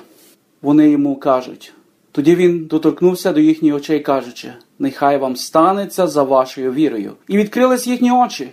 вони 0.62 0.90
йому 0.90 1.16
кажуть. 1.16 1.74
Тоді 2.12 2.36
він 2.36 2.66
доторкнувся 2.66 3.34
до 3.34 3.40
їхніх 3.40 3.76
очей, 3.76 4.00
кажучи: 4.00 4.54
Нехай 4.80 5.18
вам 5.18 5.36
станеться 5.36 6.08
за 6.08 6.24
вашою 6.24 6.72
вірою. 6.74 7.12
І 7.28 7.38
відкрились 7.38 7.88
їхні 7.88 8.12
очі. 8.12 8.50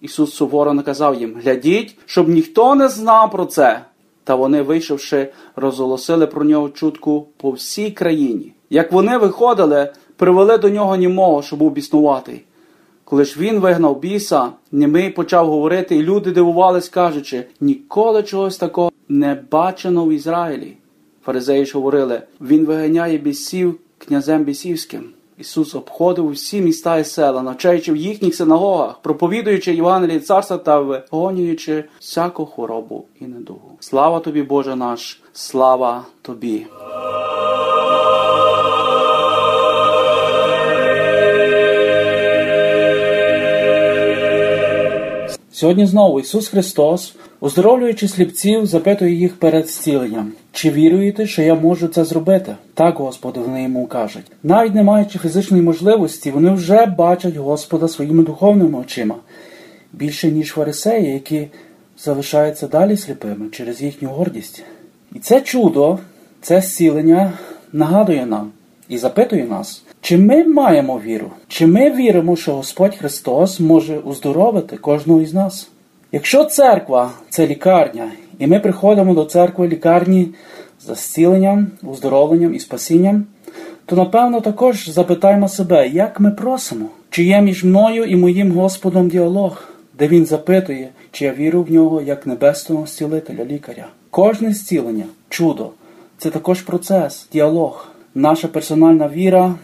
Ісус 0.00 0.34
суворо 0.34 0.74
наказав 0.74 1.20
їм: 1.20 1.34
Глядіть, 1.44 1.96
щоб 2.06 2.28
ніхто 2.28 2.74
не 2.74 2.88
знав 2.88 3.30
про 3.30 3.44
це. 3.44 3.82
Та 4.26 4.34
вони, 4.34 4.62
вийшовши, 4.62 5.28
розголосили 5.56 6.26
про 6.26 6.44
нього 6.44 6.68
чутку 6.68 7.26
по 7.36 7.50
всій 7.50 7.90
країні. 7.90 8.52
Як 8.70 8.92
вони 8.92 9.18
виходили, 9.18 9.92
привели 10.16 10.58
до 10.58 10.68
нього 10.68 10.96
німого, 10.96 11.42
що 11.42 11.56
був 11.56 11.72
біснуватий. 11.72 12.44
Коли 13.04 13.24
ж 13.24 13.40
він 13.40 13.58
вигнав 13.58 14.00
біса, 14.00 14.48
німий 14.72 15.10
почав 15.10 15.48
говорити, 15.48 15.96
і 15.96 16.02
люди 16.02 16.30
дивувались, 16.32 16.88
кажучи, 16.88 17.44
ніколи 17.60 18.22
чогось 18.22 18.56
такого 18.56 18.92
не 19.08 19.42
бачено 19.50 20.04
в 20.04 20.12
Ізраїлі. 20.12 20.76
Фаризеї 21.24 21.66
ж 21.66 21.72
говорили, 21.74 22.22
він 22.40 22.66
виганяє 22.66 23.18
бісів 23.18 23.80
князем 23.98 24.44
бісівським. 24.44 25.04
Ісус 25.38 25.74
обходив 25.74 26.26
усі 26.26 26.60
міста 26.60 26.98
і 26.98 27.04
села, 27.04 27.42
навчаючи 27.42 27.92
в 27.92 27.96
їхніх 27.96 28.34
синагогах, 28.34 28.98
проповідуючи 29.02 29.74
Євангелії 29.74 30.20
царства 30.20 30.58
та 30.58 30.80
вигонюючи 30.80 31.84
всяку 31.98 32.46
хворобу 32.46 33.04
і 33.20 33.24
недугу. 33.24 33.76
Слава 33.80 34.20
тобі, 34.20 34.42
Боже 34.42 34.76
наш, 34.76 35.22
слава 35.32 36.04
тобі! 36.22 36.66
Сьогодні 45.52 45.86
знову 45.86 46.20
Ісус 46.20 46.48
Христос, 46.48 47.14
оздоровлюючи 47.40 48.08
сліпців, 48.08 48.66
запитує 48.66 49.14
їх 49.14 49.38
перед 49.38 49.68
зціленням. 49.68 50.32
Чи 50.56 50.70
віруєте, 50.70 51.26
що 51.26 51.42
я 51.42 51.54
можу 51.54 51.88
це 51.88 52.04
зробити? 52.04 52.56
Так, 52.74 52.96
Господи, 52.98 53.40
вони 53.40 53.62
йому 53.62 53.86
кажуть. 53.86 54.32
Навіть 54.42 54.74
не 54.74 54.82
маючи 54.82 55.18
фізичної 55.18 55.62
можливості, 55.62 56.30
вони 56.30 56.50
вже 56.50 56.86
бачать 56.86 57.36
Господа 57.36 57.88
своїми 57.88 58.22
духовними 58.22 58.78
очима, 58.78 59.14
більше, 59.92 60.30
ніж 60.30 60.48
фарисеї, 60.48 61.12
які 61.12 61.48
залишаються 61.98 62.66
далі 62.66 62.96
сліпими 62.96 63.48
через 63.52 63.82
їхню 63.82 64.08
гордість. 64.08 64.62
І 65.14 65.18
це 65.18 65.40
чудо, 65.40 65.98
це 66.42 66.60
зцілення 66.60 67.32
нагадує 67.72 68.26
нам 68.26 68.50
і 68.88 68.98
запитує 68.98 69.44
нас, 69.44 69.82
чи 70.00 70.18
ми 70.18 70.44
маємо 70.44 71.00
віру? 71.04 71.30
Чи 71.48 71.66
ми 71.66 71.90
віримо, 71.90 72.36
що 72.36 72.54
Господь 72.54 72.96
Христос 72.96 73.60
може 73.60 73.98
уздоровити 73.98 74.76
кожного 74.76 75.20
із 75.20 75.34
нас? 75.34 75.68
Якщо 76.12 76.44
церква 76.44 77.10
це 77.30 77.46
лікарня, 77.46 78.10
і 78.38 78.46
ми 78.46 78.60
приходимо 78.60 79.14
до 79.14 79.24
церкви 79.24 79.68
лікарні 79.68 80.28
за 80.80 80.94
зціленням, 80.94 81.66
уздоровленням 81.82 82.54
і 82.54 82.58
спасінням, 82.58 83.24
то 83.86 83.96
напевно 83.96 84.40
також 84.40 84.88
запитаємо 84.88 85.48
себе, 85.48 85.88
як 85.88 86.20
ми 86.20 86.30
просимо, 86.30 86.86
чи 87.10 87.24
є 87.24 87.40
між 87.40 87.64
мною 87.64 88.04
і 88.04 88.16
моїм 88.16 88.52
Господом 88.52 89.08
діалог, 89.08 89.68
де 89.98 90.08
Він 90.08 90.26
запитує, 90.26 90.88
чи 91.12 91.24
я 91.24 91.32
вірю 91.32 91.62
в 91.62 91.72
нього 91.72 92.02
як 92.02 92.26
небесного 92.26 92.86
зцілителя, 92.86 93.44
лікаря. 93.44 93.86
Кожне 94.10 94.52
зцілення, 94.52 95.04
чудо 95.28 95.70
це 96.18 96.30
також 96.30 96.62
процес, 96.62 97.28
діалог. 97.32 97.88
Наша 98.14 98.48
персональна 98.48 99.08
віра 99.08 99.54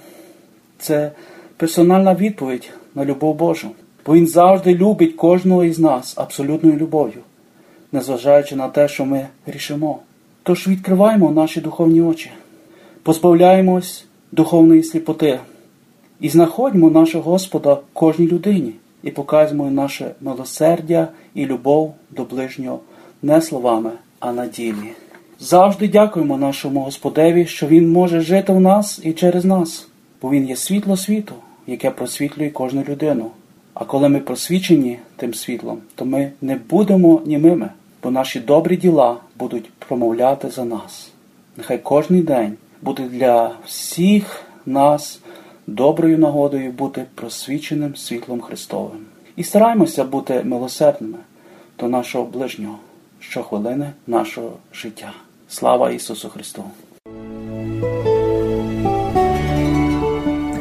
це 0.79 1.11
персональна 1.57 2.15
відповідь 2.15 2.71
на 2.95 3.05
любов 3.05 3.35
Божу. 3.35 3.69
Бо 4.07 4.15
Він 4.15 4.27
завжди 4.27 4.75
любить 4.75 5.17
кожного 5.17 5.65
із 5.65 5.79
нас 5.79 6.15
абсолютною 6.17 6.77
любов'ю, 6.77 7.19
незважаючи 7.93 8.57
на 8.57 8.69
те, 8.69 8.89
що 8.89 9.05
ми 9.05 9.27
грішимо. 9.47 9.99
Тож 10.43 10.69
відкриваємо 10.69 11.31
наші 11.31 11.61
духовні 11.61 12.03
очі, 12.03 12.31
позбавляємось 13.03 14.05
духовної 14.33 14.83
сліпоти 14.83 15.41
і 16.21 16.29
знаходимо 16.29 16.91
нашого 16.91 17.31
Господа 17.31 17.79
кожній 17.93 18.29
людині 18.29 18.73
і 19.03 19.11
показуємо 19.11 19.71
наше 19.71 20.11
милосердя 20.21 21.09
і 21.35 21.47
любов 21.47 21.95
до 22.11 22.25
ближнього 22.25 22.81
не 23.23 23.43
словами, 23.43 23.91
а 24.21 24.33
на 24.33 24.47
ділі. 24.47 24.93
Завжди 25.41 25.89
дякуємо 25.89 26.39
нашому 26.39 26.81
Господеві, 26.81 27.47
що 27.47 27.67
Він 27.67 27.93
може 27.93 28.21
жити 28.21 28.53
в 28.53 28.61
нас 28.61 29.01
і 29.05 29.13
через 29.13 29.45
нас, 29.45 29.89
бо 30.23 30.31
Він 30.31 30.49
є 30.49 30.57
світло 30.57 30.97
світу, 30.97 31.35
яке 31.67 31.91
просвітлює 31.91 32.51
кожну 32.51 32.85
людину. 32.89 33.31
А 33.75 33.85
коли 33.85 34.09
ми 34.09 34.19
просвічені 34.19 34.99
тим 35.17 35.35
світлом, 35.35 35.79
то 35.95 36.05
ми 36.05 36.33
не 36.43 36.59
будемо 36.71 37.23
німими, 37.27 37.71
бо 38.03 38.11
наші 38.11 38.41
добрі 38.41 38.77
діла 38.77 39.17
будуть 39.39 39.71
промовляти 39.73 40.51
за 40.51 40.65
нас. 40.65 41.11
Нехай 41.57 41.79
кожний 41.79 42.23
день 42.23 42.57
буде 42.83 43.03
для 43.03 43.51
всіх 43.67 44.43
нас 44.67 45.21
доброю 45.67 46.19
нагодою 46.19 46.73
бути 46.73 47.05
просвіченим 47.15 47.97
світлом 47.97 48.41
Христовим. 48.41 49.01
І 49.37 49.45
стараємося 49.45 50.05
бути 50.05 50.43
милосердними 50.45 51.19
до 51.79 51.89
нашого 51.89 52.25
ближнього 52.25 52.77
щохвилини 53.21 53.91
нашого 54.07 54.53
життя. 54.73 55.13
Слава 55.49 55.91
Ісусу 55.91 56.29
Христу! 56.29 56.65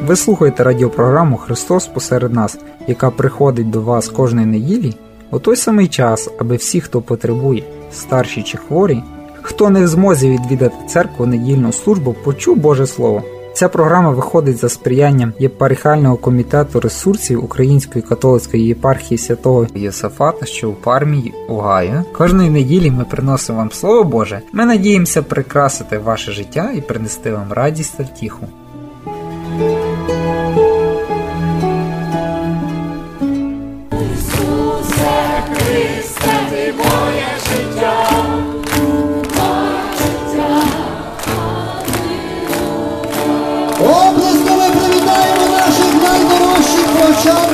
Ви 0.06 0.16
слухаєте 0.16 0.64
радіопрограму 0.64 1.36
Христос 1.36 1.86
посеред 1.86 2.32
нас, 2.32 2.58
яка 2.86 3.10
приходить 3.10 3.70
до 3.70 3.80
вас 3.80 4.08
кожної 4.08 4.46
неділі 4.46 4.94
у 5.32 5.38
той 5.38 5.56
самий 5.56 5.88
час, 5.88 6.30
аби 6.38 6.56
всі, 6.56 6.80
хто 6.80 7.00
потребує, 7.00 7.62
старші 7.92 8.42
чи 8.42 8.58
хворі, 8.58 9.02
хто 9.42 9.70
не 9.70 9.84
в 9.84 9.88
змозі 9.88 10.30
відвідати 10.30 10.76
церкву 10.88 11.26
недільну 11.26 11.72
службу, 11.72 12.16
почув 12.24 12.56
Боже 12.56 12.86
Слово. 12.86 13.22
Ця 13.54 13.68
програма 13.68 14.10
виходить 14.10 14.56
за 14.56 14.68
сприянням 14.68 15.32
єпархіального 15.38 16.16
комітету 16.16 16.80
ресурсів 16.80 17.44
Української 17.44 18.02
католицької 18.02 18.66
єпархії 18.66 19.18
святого 19.18 19.66
Єсафата, 19.74 20.46
що 20.46 20.70
у 20.70 20.72
пармії 20.72 21.34
Огайо. 21.48 22.04
Кожної 22.12 22.50
неділі 22.50 22.90
ми 22.90 23.04
приносимо 23.04 23.58
вам 23.58 23.72
Слово 23.72 24.04
Боже. 24.04 24.40
Ми 24.52 24.64
надіємося 24.64 25.22
прикрасити 25.22 25.98
ваше 25.98 26.32
життя 26.32 26.72
і 26.76 26.80
принести 26.80 27.32
вам 27.32 27.52
радість 27.52 27.96
та 27.96 28.02
втіху. 28.02 28.46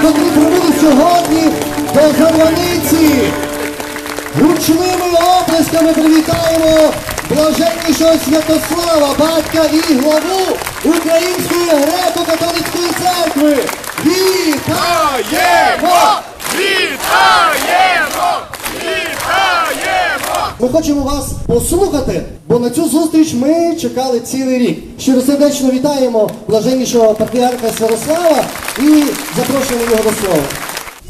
Котрі 0.09 0.31
прибули 0.31 0.73
сьогодні 0.81 1.53
до 1.95 2.01
Зарваниці. 2.19 3.33
Гучними 4.41 5.19
оплесками 5.41 5.93
привітаємо 5.93 6.93
блаженнішого 7.31 8.15
Святослава, 8.25 9.15
батька 9.19 9.65
і 9.73 9.95
главу 9.95 10.57
Української 10.85 11.71
греко-католицької 11.71 12.91
церкви. 13.03 13.65
Ми 20.61 20.69
хочемо 20.69 21.03
вас 21.03 21.33
послухати, 21.47 22.23
бо 22.49 22.59
на 22.59 22.71
цю 22.71 22.89
зустріч 22.89 23.35
ми 23.35 23.77
чекали 23.77 24.21
цілий 24.21 24.59
рік. 24.59 24.79
Щиросердечно 25.01 25.71
вітаємо 25.71 26.31
блаженнішого 26.49 27.15
патріарха 27.15 27.71
Святослава 27.71 28.45
і 28.79 29.03
запрошуємо 29.37 29.85
його 29.91 30.03
до 30.03 30.11
слова. 30.11 30.43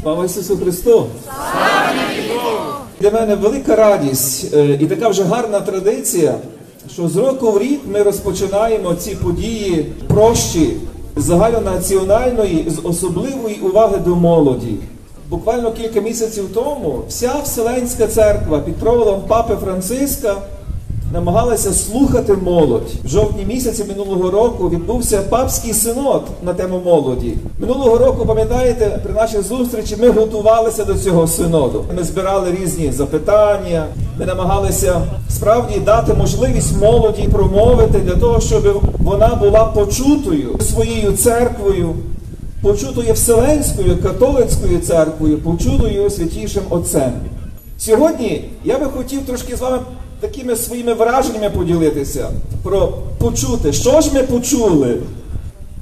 Слава 0.01 0.25
Ісусу 0.25 0.57
Христу! 0.57 1.05
Для 2.99 3.11
мене 3.11 3.35
велика 3.35 3.75
радість 3.75 4.53
е, 4.53 4.77
і 4.81 4.85
така 4.85 5.09
вже 5.09 5.23
гарна 5.23 5.59
традиція, 5.59 6.35
що 6.93 7.09
з 7.09 7.15
року 7.15 7.51
в 7.51 7.59
рік 7.59 7.81
ми 7.91 8.03
розпочинаємо 8.03 8.95
ці 8.95 9.15
події 9.15 9.91
прощі 10.07 10.73
загальнонаціональної 11.15 12.65
з 12.67 12.87
особливої 12.87 13.55
уваги 13.55 13.97
до 14.05 14.15
молоді. 14.15 14.75
Буквально 15.29 15.71
кілька 15.71 16.01
місяців 16.01 16.49
тому 16.53 16.99
вся 17.09 17.31
Вселенська 17.43 18.07
церква 18.07 18.59
під 18.59 18.75
проводом 18.75 19.21
Папи 19.27 19.55
Франциска 19.63 20.35
намагалася 21.13 21.73
слухати 21.73 22.33
молодь. 22.33 22.91
В 23.03 23.07
жовтні 23.07 23.45
місяці 23.45 23.83
минулого 23.83 24.31
року 24.31 24.69
відбувся 24.69 25.21
папський 25.29 25.73
синод 25.73 26.23
на 26.43 26.53
тему 26.53 26.81
молоді. 26.85 27.33
Минулого 27.59 27.97
року, 27.97 28.25
пам'ятаєте, 28.25 28.99
при 29.03 29.13
нашій 29.13 29.41
зустрічі 29.41 29.97
ми 30.01 30.09
готувалися 30.09 30.85
до 30.85 30.95
цього 30.95 31.27
синоду. 31.27 31.85
Ми 31.95 32.03
збирали 32.03 32.51
різні 32.61 32.91
запитання, 32.91 33.85
ми 34.19 34.25
намагалися 34.25 35.01
справді 35.29 35.79
дати 35.79 36.13
можливість 36.13 36.81
молоді 36.81 37.29
промовити 37.31 37.99
для 37.99 38.15
того, 38.15 38.41
щоб 38.41 38.81
вона 38.99 39.35
була 39.35 39.65
почутою 39.65 40.59
своєю 40.61 41.11
церквою, 41.11 41.95
почутою 42.61 43.13
Вселенською 43.13 43.97
католицькою 44.03 44.79
церквою, 44.79 45.37
почутою 45.37 46.09
святішим 46.09 46.63
Отцем. 46.69 47.13
Сьогодні 47.77 48.49
я 48.63 48.79
би 48.79 48.85
хотів 48.85 49.25
трошки 49.25 49.55
з 49.55 49.61
вами 49.61 49.79
такими 50.19 50.55
своїми 50.55 50.93
враженнями 50.93 51.49
поділитися 51.49 52.29
про 52.63 52.87
почути. 53.17 53.73
Що 53.73 54.01
ж 54.01 54.13
ми 54.13 54.23
почули? 54.23 54.97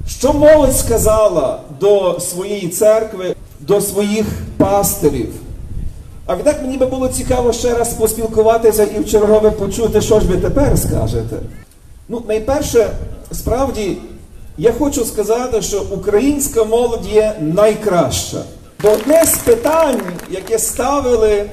Що 0.08 0.34
молодь 0.34 0.78
сказала 0.78 1.60
до 1.80 2.20
своєї 2.20 2.68
церкви, 2.68 3.36
до 3.60 3.82
своїх 3.82 4.26
пастирів? 4.58 5.30
А 6.26 6.36
відтак 6.36 6.62
мені 6.62 6.78
би 6.78 6.86
було 6.86 7.08
цікаво 7.08 7.54
ще 7.54 7.74
раз 7.74 7.94
поспілкуватися 7.94 8.84
і 8.84 9.00
в 9.00 9.06
чергове 9.06 9.52
почути, 9.52 10.02
що 10.02 10.20
ж 10.20 10.28
ви 10.28 10.38
тепер 10.38 10.80
скажете. 10.80 11.36
Ну, 12.10 12.22
найперше, 12.28 12.90
справді, 13.32 13.98
я 14.58 14.72
хочу 14.72 15.06
сказати, 15.06 15.62
що 15.62 15.84
українська 15.92 16.64
молодь 16.64 17.08
є 17.08 17.36
найкраща. 17.40 18.38
Бо 18.84 18.90
одне 18.90 19.26
з 19.26 19.38
питань, 19.38 20.02
яке 20.30 20.60
ставили, 20.60 21.50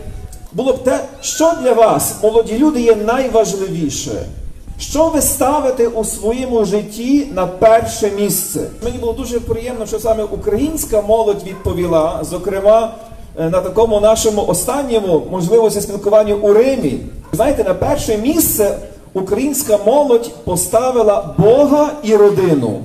було 0.52 0.72
б 0.72 0.84
те, 0.84 1.00
що 1.20 1.52
для 1.62 1.72
вас, 1.72 2.14
молоді 2.22 2.58
люди, 2.58 2.80
є 2.80 2.96
найважливіше. 2.96 4.26
Що 4.78 5.08
ви 5.08 5.20
ставите 5.20 5.88
у 5.88 6.04
своєму 6.04 6.64
житті 6.64 7.26
на 7.34 7.46
перше 7.46 8.10
місце? 8.10 8.60
Мені 8.82 8.98
було 8.98 9.12
дуже 9.12 9.40
приємно, 9.40 9.86
що 9.86 9.98
саме 9.98 10.24
українська 10.24 11.02
молодь 11.02 11.42
відповіла, 11.46 12.20
зокрема 12.30 12.94
е, 13.38 13.50
на 13.50 13.60
такому 13.60 14.00
нашому 14.00 14.46
останньому 14.46 15.22
можливості 15.30 15.80
спілкуванню 15.80 16.36
у 16.36 16.52
Римі. 16.52 16.98
Знаєте, 17.32 17.64
на 17.64 17.74
перше 17.74 18.18
місце 18.18 18.78
українська 19.14 19.78
молодь 19.86 20.30
поставила 20.44 21.34
Бога 21.38 21.90
і 22.02 22.16
родину. 22.16 22.80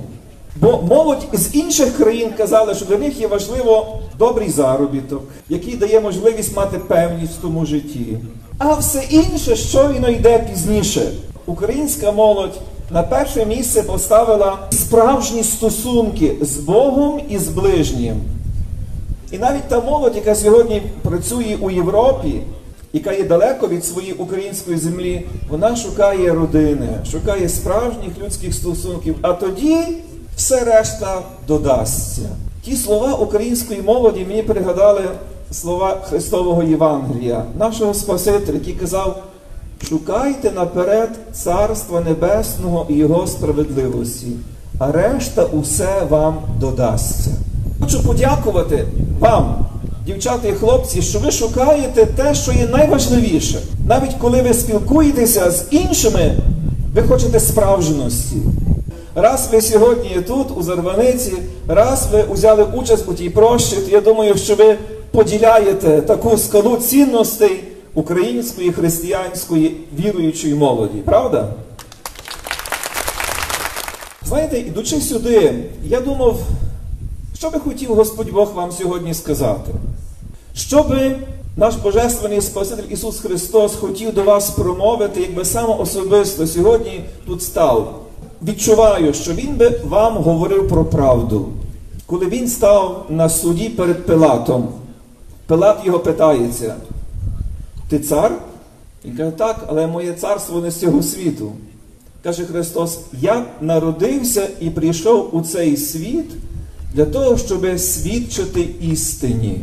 Бо 0.56 0.82
молодь 0.82 1.26
з 1.32 1.54
інших 1.54 1.96
країн 1.96 2.30
казали, 2.36 2.74
що 2.74 2.84
для 2.84 2.98
них 2.98 3.20
є 3.20 3.26
важливо 3.26 3.98
добрий 4.18 4.50
заробіток, 4.50 5.22
який 5.48 5.76
дає 5.76 6.00
можливість 6.00 6.56
мати 6.56 6.78
певність 6.78 7.38
в 7.38 7.42
тому 7.42 7.66
житті. 7.66 8.18
А 8.58 8.74
все 8.74 9.02
інше 9.10 9.56
щойно 9.56 10.08
йде 10.08 10.46
пізніше. 10.50 11.12
Українська 11.46 12.12
молодь 12.12 12.60
на 12.90 13.02
перше 13.02 13.46
місце 13.46 13.82
поставила 13.82 14.58
справжні 14.70 15.42
стосунки 15.42 16.36
з 16.40 16.56
Богом 16.56 17.20
і 17.28 17.38
з 17.38 17.48
ближнім. 17.48 18.20
І 19.30 19.38
навіть 19.38 19.68
та 19.68 19.80
молодь, 19.80 20.16
яка 20.16 20.34
сьогодні 20.34 20.82
працює 21.02 21.56
у 21.60 21.70
Європі, 21.70 22.40
яка 22.92 23.12
є 23.12 23.24
далеко 23.24 23.68
від 23.68 23.84
своєї 23.84 24.12
української 24.12 24.76
землі, 24.76 25.26
вона 25.48 25.76
шукає 25.76 26.32
родини, 26.34 26.88
шукає 27.10 27.48
справжніх 27.48 28.18
людських 28.24 28.54
стосунків, 28.54 29.16
а 29.22 29.32
тоді 29.32 29.76
все 30.40 30.64
решта 30.64 31.22
додасться. 31.48 32.22
Ті 32.62 32.76
слова 32.76 33.12
української 33.14 33.82
молоді 33.82 34.26
мені 34.28 34.42
пригадали 34.42 35.02
слова 35.50 35.96
Христового 36.08 36.62
Євангелія, 36.62 37.44
нашого 37.58 37.94
Спасителя, 37.94 38.54
який 38.54 38.72
казав: 38.74 39.22
шукайте 39.88 40.50
наперед 40.50 41.10
Царства 41.32 42.00
Небесного 42.00 42.86
і 42.88 42.94
Його 42.94 43.26
справедливості, 43.26 44.26
а 44.78 44.92
решта 44.92 45.44
усе 45.44 46.02
вам 46.08 46.36
додасться. 46.60 47.30
Хочу 47.80 48.02
подякувати 48.06 48.86
вам, 49.18 49.66
дівчата 50.06 50.48
і 50.48 50.52
хлопці, 50.52 51.02
що 51.02 51.18
ви 51.18 51.30
шукаєте 51.30 52.06
те, 52.06 52.34
що 52.34 52.52
є 52.52 52.68
найважливіше. 52.72 53.60
Навіть 53.86 54.14
коли 54.18 54.42
ви 54.42 54.54
спілкуєтеся 54.54 55.50
з 55.50 55.66
іншими, 55.70 56.36
ви 56.94 57.02
хочете 57.02 57.40
справжності. 57.40 58.36
Раз 59.14 59.48
ви 59.52 59.60
сьогодні 59.60 60.08
є 60.08 60.22
тут, 60.22 60.46
у 60.56 60.62
Зарваниці, 60.62 61.32
раз 61.68 62.08
ви 62.12 62.24
взяли 62.30 62.64
участь 62.64 63.08
у 63.08 63.14
тій 63.14 63.30
прощі, 63.30 63.76
то 63.76 63.90
я 63.90 64.00
думаю, 64.00 64.36
що 64.36 64.54
ви 64.54 64.78
поділяєте 65.10 66.02
таку 66.02 66.38
скалу 66.38 66.76
цінностей 66.76 67.64
української 67.94 68.72
християнської 68.72 69.76
віруючої 69.98 70.54
молоді. 70.54 70.98
Правда? 71.04 71.48
Знаєте, 74.24 74.58
ідучи 74.58 75.00
сюди, 75.00 75.54
я 75.84 76.00
думав, 76.00 76.40
що 77.38 77.50
би 77.50 77.58
хотів 77.58 77.94
Господь 77.94 78.30
Бог 78.30 78.54
вам 78.54 78.72
сьогодні 78.72 79.14
сказати? 79.14 79.72
Що 80.54 80.82
би 80.82 81.16
наш 81.56 81.76
Божественний 81.76 82.40
Спаситель 82.40 82.82
Ісус 82.90 83.20
Христос 83.20 83.74
хотів 83.74 84.14
до 84.14 84.22
вас 84.22 84.50
промовити, 84.50 85.20
якби 85.20 85.44
саме 85.44 85.74
особисто 85.74 86.46
сьогодні 86.46 87.04
тут 87.26 87.42
став? 87.42 88.09
Відчуваю, 88.42 89.14
що 89.14 89.32
Він 89.32 89.56
би 89.56 89.80
вам 89.84 90.16
говорив 90.16 90.68
про 90.68 90.84
правду. 90.84 91.48
Коли 92.06 92.26
він 92.26 92.48
став 92.48 93.06
на 93.08 93.28
суді 93.28 93.68
перед 93.68 94.06
Пилатом, 94.06 94.68
Пилат 95.46 95.78
його 95.84 95.98
питається: 95.98 96.74
Ти 97.88 97.98
цар? 97.98 98.32
Він 99.04 99.16
каже, 99.16 99.30
так, 99.30 99.64
але 99.68 99.86
моє 99.86 100.12
царство 100.12 100.60
не 100.60 100.70
з 100.70 100.80
цього 100.80 101.02
світу. 101.02 101.52
Каже 102.22 102.44
Христос: 102.44 103.00
Я 103.20 103.44
народився 103.60 104.48
і 104.60 104.70
прийшов 104.70 105.28
у 105.32 105.42
цей 105.42 105.76
світ 105.76 106.30
для 106.94 107.04
того, 107.04 107.36
щоб 107.36 107.78
свідчити 107.78 108.68
істині. 108.80 109.60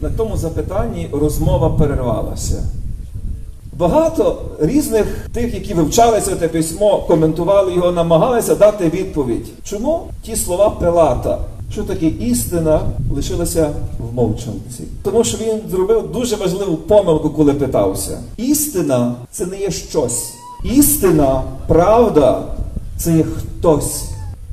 На 0.00 0.10
тому 0.10 0.36
запитанні 0.36 1.08
розмова 1.12 1.70
перервалася. 1.70 2.62
Багато 3.78 4.42
різних 4.60 5.06
тих, 5.32 5.54
які 5.54 5.74
вивчали 5.74 6.20
це 6.20 6.48
письмо, 6.48 7.04
коментували 7.08 7.74
його, 7.74 7.92
намагалися 7.92 8.54
дати 8.54 8.88
відповідь. 8.88 9.46
Чому 9.64 10.00
ті 10.22 10.36
слова 10.36 10.70
Пилата, 10.70 11.38
що 11.72 11.82
таке 11.82 12.06
істина, 12.06 12.80
лишилися 13.14 13.70
в 13.98 14.14
мовчанці? 14.14 14.84
Тому 15.02 15.24
що 15.24 15.38
він 15.38 15.60
зробив 15.70 16.12
дуже 16.12 16.36
важливу 16.36 16.76
помилку, 16.76 17.30
коли 17.30 17.54
питався. 17.54 18.18
Істина 18.36 19.14
це 19.30 19.46
не 19.46 19.58
є 19.58 19.70
щось. 19.70 20.32
Істина, 20.64 21.42
правда 21.68 22.42
це 22.96 23.16
є 23.16 23.24
хтось. 23.24 24.04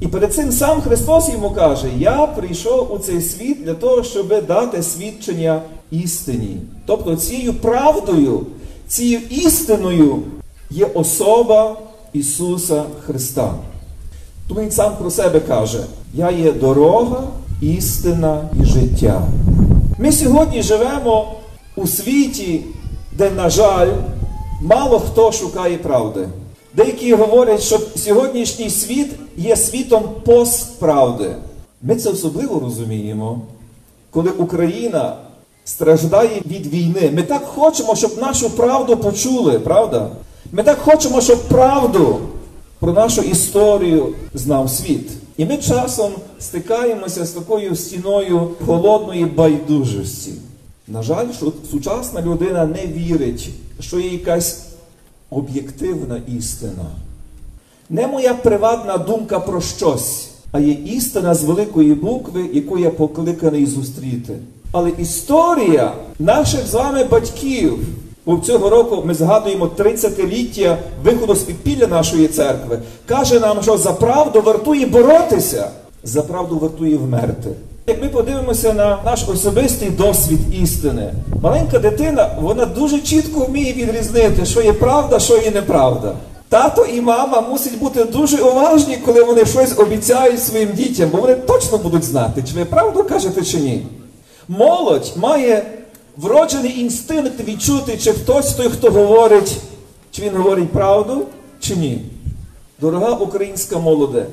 І 0.01 0.07
перед 0.07 0.33
цим 0.33 0.51
сам 0.51 0.81
Христос 0.81 1.29
йому 1.29 1.51
каже: 1.51 1.87
Я 1.97 2.27
прийшов 2.27 2.93
у 2.93 2.97
цей 2.97 3.21
світ 3.21 3.63
для 3.63 3.73
того, 3.73 4.03
щоб 4.03 4.45
дати 4.47 4.83
свідчення 4.83 5.61
істині. 5.91 6.57
Тобто 6.85 7.15
цією 7.15 7.53
правдою, 7.53 8.45
цією 8.89 9.21
істиною 9.29 10.21
є 10.69 10.85
особа 10.85 11.77
Ісуса 12.13 12.83
Христа. 13.05 13.53
Тому 14.47 14.61
він 14.61 14.71
сам 14.71 14.95
про 14.97 15.11
себе 15.11 15.39
каже: 15.39 15.83
Я 16.13 16.31
є 16.31 16.51
дорога, 16.51 17.23
істина 17.61 18.49
і 18.61 18.65
життя. 18.65 19.27
Ми 19.97 20.11
сьогодні 20.11 20.63
живемо 20.63 21.35
у 21.75 21.87
світі, 21.87 22.61
де, 23.11 23.31
на 23.31 23.49
жаль, 23.49 23.91
мало 24.61 24.99
хто 24.99 25.31
шукає 25.31 25.77
правди. 25.77 26.27
Деякі 26.73 27.13
говорять, 27.13 27.61
що 27.61 27.79
сьогоднішній 27.95 28.69
світ 28.69 29.11
є 29.37 29.55
світом 29.55 30.03
постправди. 30.25 31.35
Ми 31.81 31.95
це 31.95 32.09
особливо 32.09 32.59
розуміємо, 32.59 33.41
коли 34.11 34.29
Україна 34.29 35.15
страждає 35.69 36.41
від 36.45 36.67
війни. 36.67 37.11
Ми 37.13 37.23
так 37.23 37.45
хочемо, 37.45 37.95
щоб 37.95 38.17
нашу 38.17 38.49
правду 38.49 38.97
почули, 38.97 39.59
правда? 39.59 40.09
Ми 40.51 40.63
так 40.63 40.79
хочемо, 40.79 41.21
щоб 41.21 41.47
правду 41.47 42.19
про 42.79 42.93
нашу 42.93 43.21
історію 43.21 44.15
знав 44.33 44.69
світ. 44.69 45.09
І 45.37 45.45
ми 45.45 45.57
часом 45.57 46.11
стикаємося 46.39 47.25
з 47.25 47.31
такою 47.31 47.75
стіною 47.75 48.49
холодної 48.65 49.25
байдужості. 49.25 50.31
На 50.87 51.03
жаль, 51.03 51.31
що 51.37 51.53
сучасна 51.71 52.21
людина 52.21 52.65
не 52.65 52.87
вірить, 52.87 53.49
що 53.79 53.99
є 53.99 54.09
якась 54.09 54.65
об'єктивна 55.29 56.21
істина. 56.37 56.85
Не 57.89 58.07
моя 58.07 58.33
приватна 58.33 58.97
думка 58.97 59.39
про 59.39 59.61
щось, 59.61 60.29
а 60.51 60.59
є 60.59 60.71
істина 60.71 61.33
з 61.35 61.43
великої 61.43 61.93
букви, 61.93 62.49
яку 62.53 62.77
я 62.77 62.89
покликаний 62.89 63.65
зустріти. 63.65 64.37
Але 64.71 64.89
історія 64.89 65.91
наших 66.19 66.67
з 66.67 66.73
вами 66.73 67.03
батьків. 67.03 67.79
Бо 68.25 68.37
цього 68.37 68.69
року 68.69 69.03
ми 69.05 69.13
згадуємо 69.13 69.69
30-ліття 69.77 70.77
виходу 71.03 71.35
з 71.35 71.39
підпілля 71.39 71.87
нашої 71.87 72.27
церкви. 72.27 72.79
Каже 73.05 73.39
нам, 73.39 73.63
що 73.63 73.77
за 73.77 73.91
правду 73.91 74.41
вартує 74.41 74.85
боротися, 74.85 75.69
за 76.03 76.21
правду 76.21 76.59
вартує 76.59 76.97
вмерти. 76.97 77.49
Як 77.87 78.03
ми 78.03 78.09
подивимося 78.09 78.73
на 78.73 78.97
наш 79.05 79.29
особистий 79.29 79.89
досвід 79.89 80.39
істини, 80.63 81.13
маленька 81.41 81.79
дитина 81.79 82.29
вона 82.41 82.65
дуже 82.65 82.99
чітко 82.99 83.39
вміє 83.39 83.73
відрізнити, 83.73 84.45
що 84.45 84.61
є 84.61 84.73
правда, 84.73 85.19
що 85.19 85.37
є 85.37 85.51
неправда. 85.51 86.13
Тато 86.49 86.85
і 86.85 87.01
мама 87.01 87.41
мусять 87.41 87.79
бути 87.79 88.03
дуже 88.03 88.37
уважні, 88.41 88.97
коли 89.05 89.23
вони 89.23 89.45
щось 89.45 89.77
обіцяють 89.77 90.43
своїм 90.43 90.69
дітям, 90.73 91.09
бо 91.11 91.17
вони 91.17 91.35
точно 91.35 91.77
будуть 91.77 92.03
знати, 92.03 92.43
чи 92.49 92.55
ви 92.55 92.65
правду 92.65 93.03
кажете, 93.03 93.41
чи 93.41 93.57
ні. 93.57 93.85
Молодь 94.51 95.13
має 95.15 95.65
вроджений 96.17 96.79
інстинкт 96.79 97.43
відчути, 97.47 97.97
чи 97.97 98.11
хтось 98.13 98.53
той, 98.53 98.69
хто 98.69 98.91
говорить, 98.91 99.57
чи 100.11 100.21
він 100.21 100.35
говорить 100.35 100.69
правду, 100.69 101.25
чи 101.59 101.75
ні. 101.75 102.01
Дорога 102.81 103.11
українська 103.11 103.77
молоде, 103.77 104.25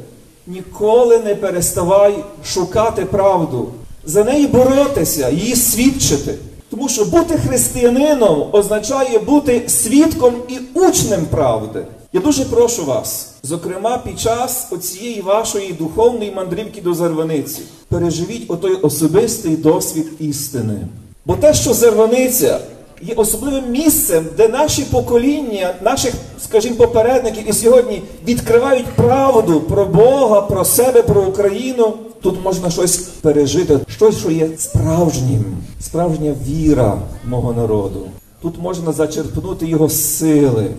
ніколи 0.47 1.19
не 1.19 1.35
переставай 1.35 2.25
шукати 2.45 3.05
правду, 3.05 3.69
за 4.05 4.25
неї 4.25 4.47
боротися, 4.47 5.29
її 5.29 5.57
свідчити. 5.57 6.35
Тому 6.71 6.89
що 6.89 7.05
бути 7.05 7.39
християнином 7.39 8.49
означає 8.53 9.19
бути 9.19 9.63
свідком 9.69 10.35
і 10.49 10.59
учнем 10.75 11.27
правди. 11.31 11.87
Я 12.17 12.23
дуже 12.23 12.45
прошу 12.45 12.85
вас, 12.85 13.31
зокрема, 13.43 13.99
під 13.99 14.21
час 14.21 14.67
оцієї 14.71 15.21
вашої 15.21 15.73
духовної 15.73 16.33
мандрівки 16.33 16.81
до 16.81 16.95
Зарваниці, 16.95 17.63
переживіть 17.89 18.51
отой 18.51 18.75
особистий 18.75 19.57
досвід 19.57 20.07
істини. 20.19 20.89
Бо 21.27 21.37
те, 21.37 21.55
що 21.55 21.75
Зарваниця 21.75 22.61
є 23.03 23.15
особливим 23.15 23.71
місцем, 23.71 24.25
де 24.37 24.49
наші 24.49 24.83
покоління, 24.83 25.75
наших, 25.83 26.15
скажімо, 26.45 26.77
попередників 26.77 27.49
і 27.49 27.53
сьогодні 27.53 28.03
відкривають 28.29 28.87
правду 28.87 29.61
про 29.61 29.87
Бога, 29.87 30.41
про 30.41 30.65
себе, 30.65 31.03
про 31.03 31.23
Україну. 31.23 31.95
Тут 32.23 32.45
можна 32.45 32.71
щось 32.71 32.97
пережити, 32.97 33.79
щось, 33.89 34.19
що 34.19 34.31
є 34.31 34.49
справжнім, 34.59 35.45
справжня 35.81 36.35
віра 36.49 36.99
мого 37.25 37.53
народу. 37.53 38.01
Тут 38.43 38.55
можна 38.59 38.93
зачерпнути 38.93 39.67
його 39.67 39.89
сили. 39.89 40.71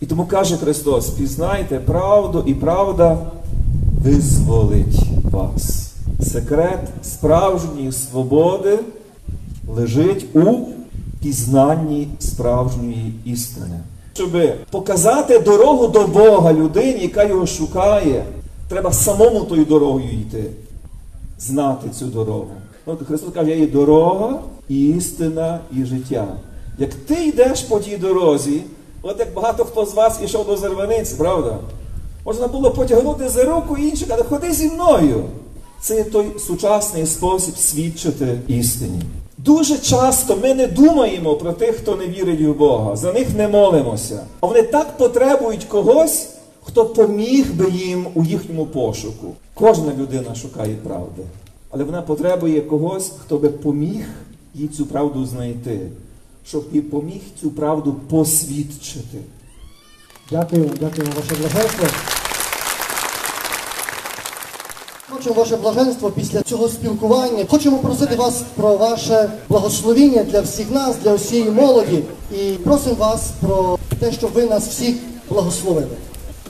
І 0.00 0.06
тому 0.06 0.26
каже 0.26 0.56
Христос: 0.56 1.08
пізнайте 1.10 1.78
правду, 1.78 2.44
і 2.46 2.54
правда 2.54 3.18
визволить 4.04 5.00
вас. 5.30 5.92
Секрет 6.22 6.80
справжньої 7.02 7.92
свободи 7.92 8.78
лежить 9.68 10.26
у 10.36 10.54
пізнанні 11.22 12.08
справжньої 12.18 13.14
істини. 13.24 13.80
Щоб 14.14 14.30
показати 14.70 15.38
дорогу 15.38 15.88
до 15.88 16.06
Бога 16.06 16.52
людині, 16.52 17.00
яка 17.02 17.24
його 17.24 17.46
шукає, 17.46 18.24
треба 18.68 18.92
самому 18.92 19.40
тою 19.40 19.64
дорогою 19.64 20.12
йти, 20.12 20.44
знати 21.38 21.88
цю 21.98 22.06
дорогу. 22.06 22.50
От 22.86 23.06
Христос 23.06 23.34
каже, 23.34 23.50
я 23.50 23.56
є 23.56 23.66
дорога, 23.66 24.38
істина 24.68 25.60
і 25.76 25.84
життя. 25.84 26.26
Як 26.78 26.94
ти 26.94 27.26
йдеш 27.26 27.62
по 27.62 27.78
тій 27.78 27.96
дорозі, 27.96 28.62
от 29.08 29.18
як 29.18 29.34
багато 29.34 29.64
хто 29.64 29.86
з 29.86 29.94
вас 29.94 30.18
ішов 30.24 30.46
до 30.46 30.56
Зерваниць, 30.56 31.12
правда? 31.12 31.58
Можна 32.24 32.46
було 32.46 32.70
потягнути 32.70 33.28
за 33.28 33.44
руку 33.44 33.76
інших, 33.76 34.08
але 34.10 34.22
ходи 34.22 34.52
зі 34.52 34.68
мною. 34.68 35.24
Це 35.80 36.04
той 36.04 36.26
сучасний 36.38 37.06
спосіб 37.06 37.56
свідчити 37.56 38.40
істині. 38.48 39.02
Дуже 39.38 39.78
часто 39.78 40.36
ми 40.36 40.54
не 40.54 40.66
думаємо 40.66 41.34
про 41.34 41.52
тих, 41.52 41.76
хто 41.76 41.96
не 41.96 42.06
вірить 42.06 42.40
в 42.40 42.52
Бога, 42.52 42.96
за 42.96 43.12
них 43.12 43.28
не 43.36 43.48
молимося. 43.48 44.26
А 44.40 44.46
вони 44.46 44.62
так 44.62 44.96
потребують 44.96 45.64
когось, 45.64 46.28
хто 46.62 46.84
поміг 46.84 47.54
би 47.54 47.70
їм 47.70 48.06
у 48.14 48.24
їхньому 48.24 48.66
пошуку. 48.66 49.26
Кожна 49.54 49.92
людина 49.98 50.34
шукає 50.34 50.76
правди, 50.84 51.22
але 51.70 51.84
вона 51.84 52.02
потребує 52.02 52.60
когось, 52.60 53.12
хто 53.24 53.38
би 53.38 53.48
поміг 53.48 54.06
їй 54.54 54.68
цю 54.68 54.86
правду 54.86 55.24
знайти, 55.24 55.80
щоб 56.48 56.64
і 56.72 56.80
поміг 56.80 57.20
цю 57.40 57.50
правду 57.50 57.96
посвідчити. 58.10 59.18
Дякую, 60.30 60.70
дякую 60.80 61.08
ваше 61.16 61.34
блаженство. 61.40 61.86
Хочемо 65.08 65.34
ваше 65.34 65.56
блаженство 65.56 66.10
після 66.10 66.42
цього 66.42 66.68
спілкування. 66.68 67.44
Хочемо 67.48 67.78
просити 67.78 68.16
вас 68.16 68.42
про 68.54 68.76
ваше 68.76 69.30
благословіння 69.48 70.22
для 70.22 70.40
всіх 70.40 70.70
нас, 70.70 70.96
для 71.04 71.14
всієї 71.14 71.50
молоді. 71.50 72.02
І 72.32 72.52
просимо 72.52 72.94
вас 72.94 73.30
про 73.40 73.78
те, 74.00 74.12
щоб 74.12 74.32
ви 74.32 74.46
нас 74.46 74.68
всіх 74.68 74.96
благословили. 75.28 75.96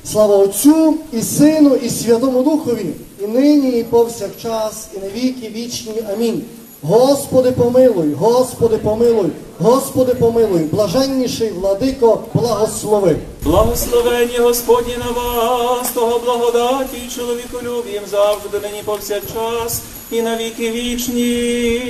Слава 0.04 0.36
Отцю 0.36 0.94
і 1.12 1.22
Сину, 1.22 1.74
і 1.74 1.90
Святому 1.90 2.42
Духові, 2.42 2.86
і 3.24 3.26
нині, 3.26 3.70
і 3.70 3.84
повсякчас, 3.84 4.88
і 4.96 4.98
на 4.98 5.08
віки 5.08 5.48
вічні. 5.54 5.92
Амінь. 6.12 6.42
Господи 6.82 7.52
помилуй, 7.52 8.14
Господи 8.14 8.76
помилуй, 8.76 9.30
Господи 9.58 10.14
помилуй, 10.14 10.62
блаженніший 10.62 11.50
владико, 11.50 12.24
благослови. 12.34 13.16
Благословення 13.42 14.40
Господні 14.40 14.96
на 14.96 15.10
вас, 15.20 15.90
того 15.94 16.18
благодаті, 16.18 16.96
і 17.06 17.10
чоловіку 17.16 17.58
любім 17.62 18.02
завжди, 18.10 18.60
нині 18.62 18.82
повсякчас, 18.84 19.82
і 20.10 20.22
на 20.22 20.36
віки 20.36 20.70
вічні. 20.70 21.82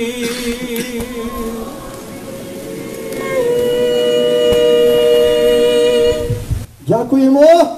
Дякуємо. 6.87 7.77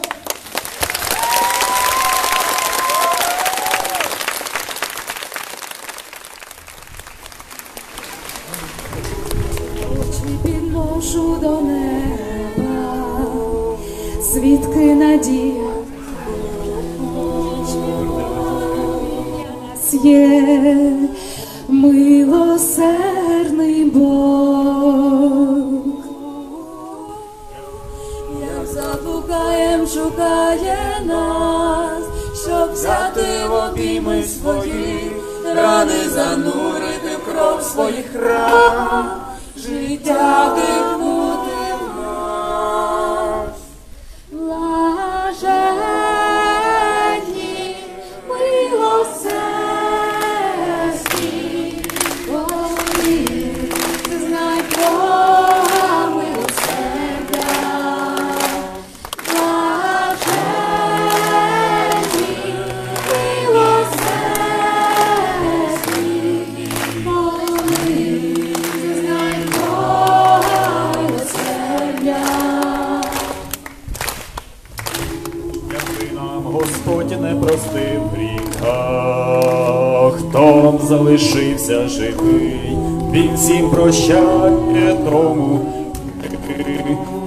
oh. 38.62 39.29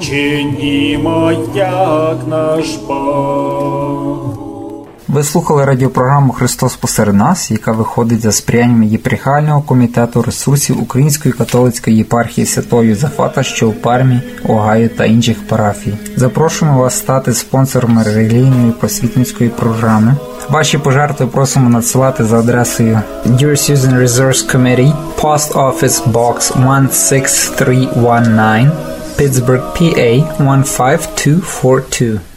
Чинімо, 0.00 1.32
як 1.54 2.16
наш 2.28 2.76
Бог. 2.88 4.42
Ви 5.12 5.24
слухали 5.24 5.64
радіопрограму 5.64 6.32
Христос 6.32 6.76
посеред 6.76 7.14
нас, 7.14 7.50
яка 7.50 7.72
виходить 7.72 8.20
за 8.20 8.32
сприянням 8.32 8.82
єпархіального 8.82 9.62
комітету 9.62 10.22
ресурсів 10.22 10.82
Української 10.82 11.34
католицької 11.34 11.96
єпархії 11.96 12.46
Святого 12.46 12.82
Юзефата, 12.82 13.42
що 13.42 13.68
у 13.68 13.72
Пармі, 13.72 14.20
Огайо 14.48 14.88
та 14.88 15.04
інших 15.04 15.46
парафій. 15.48 15.94
Запрошуємо 16.16 16.78
вас 16.78 16.98
стати 16.98 17.34
спонсором 17.34 18.02
релігійної 18.02 18.72
просвітницької 18.72 19.50
програми. 19.50 20.14
Ваші 20.50 20.78
пожертви 20.78 21.26
просимо 21.26 21.70
надсилати 21.70 22.24
за 22.24 22.38
адресою 22.38 23.00
Dear 23.26 23.50
Susan 23.50 24.02
Resource 24.02 24.56
Committee, 24.56 24.92
Post 25.20 25.52
Office 25.52 26.12
Box 26.12 26.52
16319, 26.92 28.72
Pittsburgh, 29.16 29.62
PA 29.74 30.10
15242. 30.38 32.31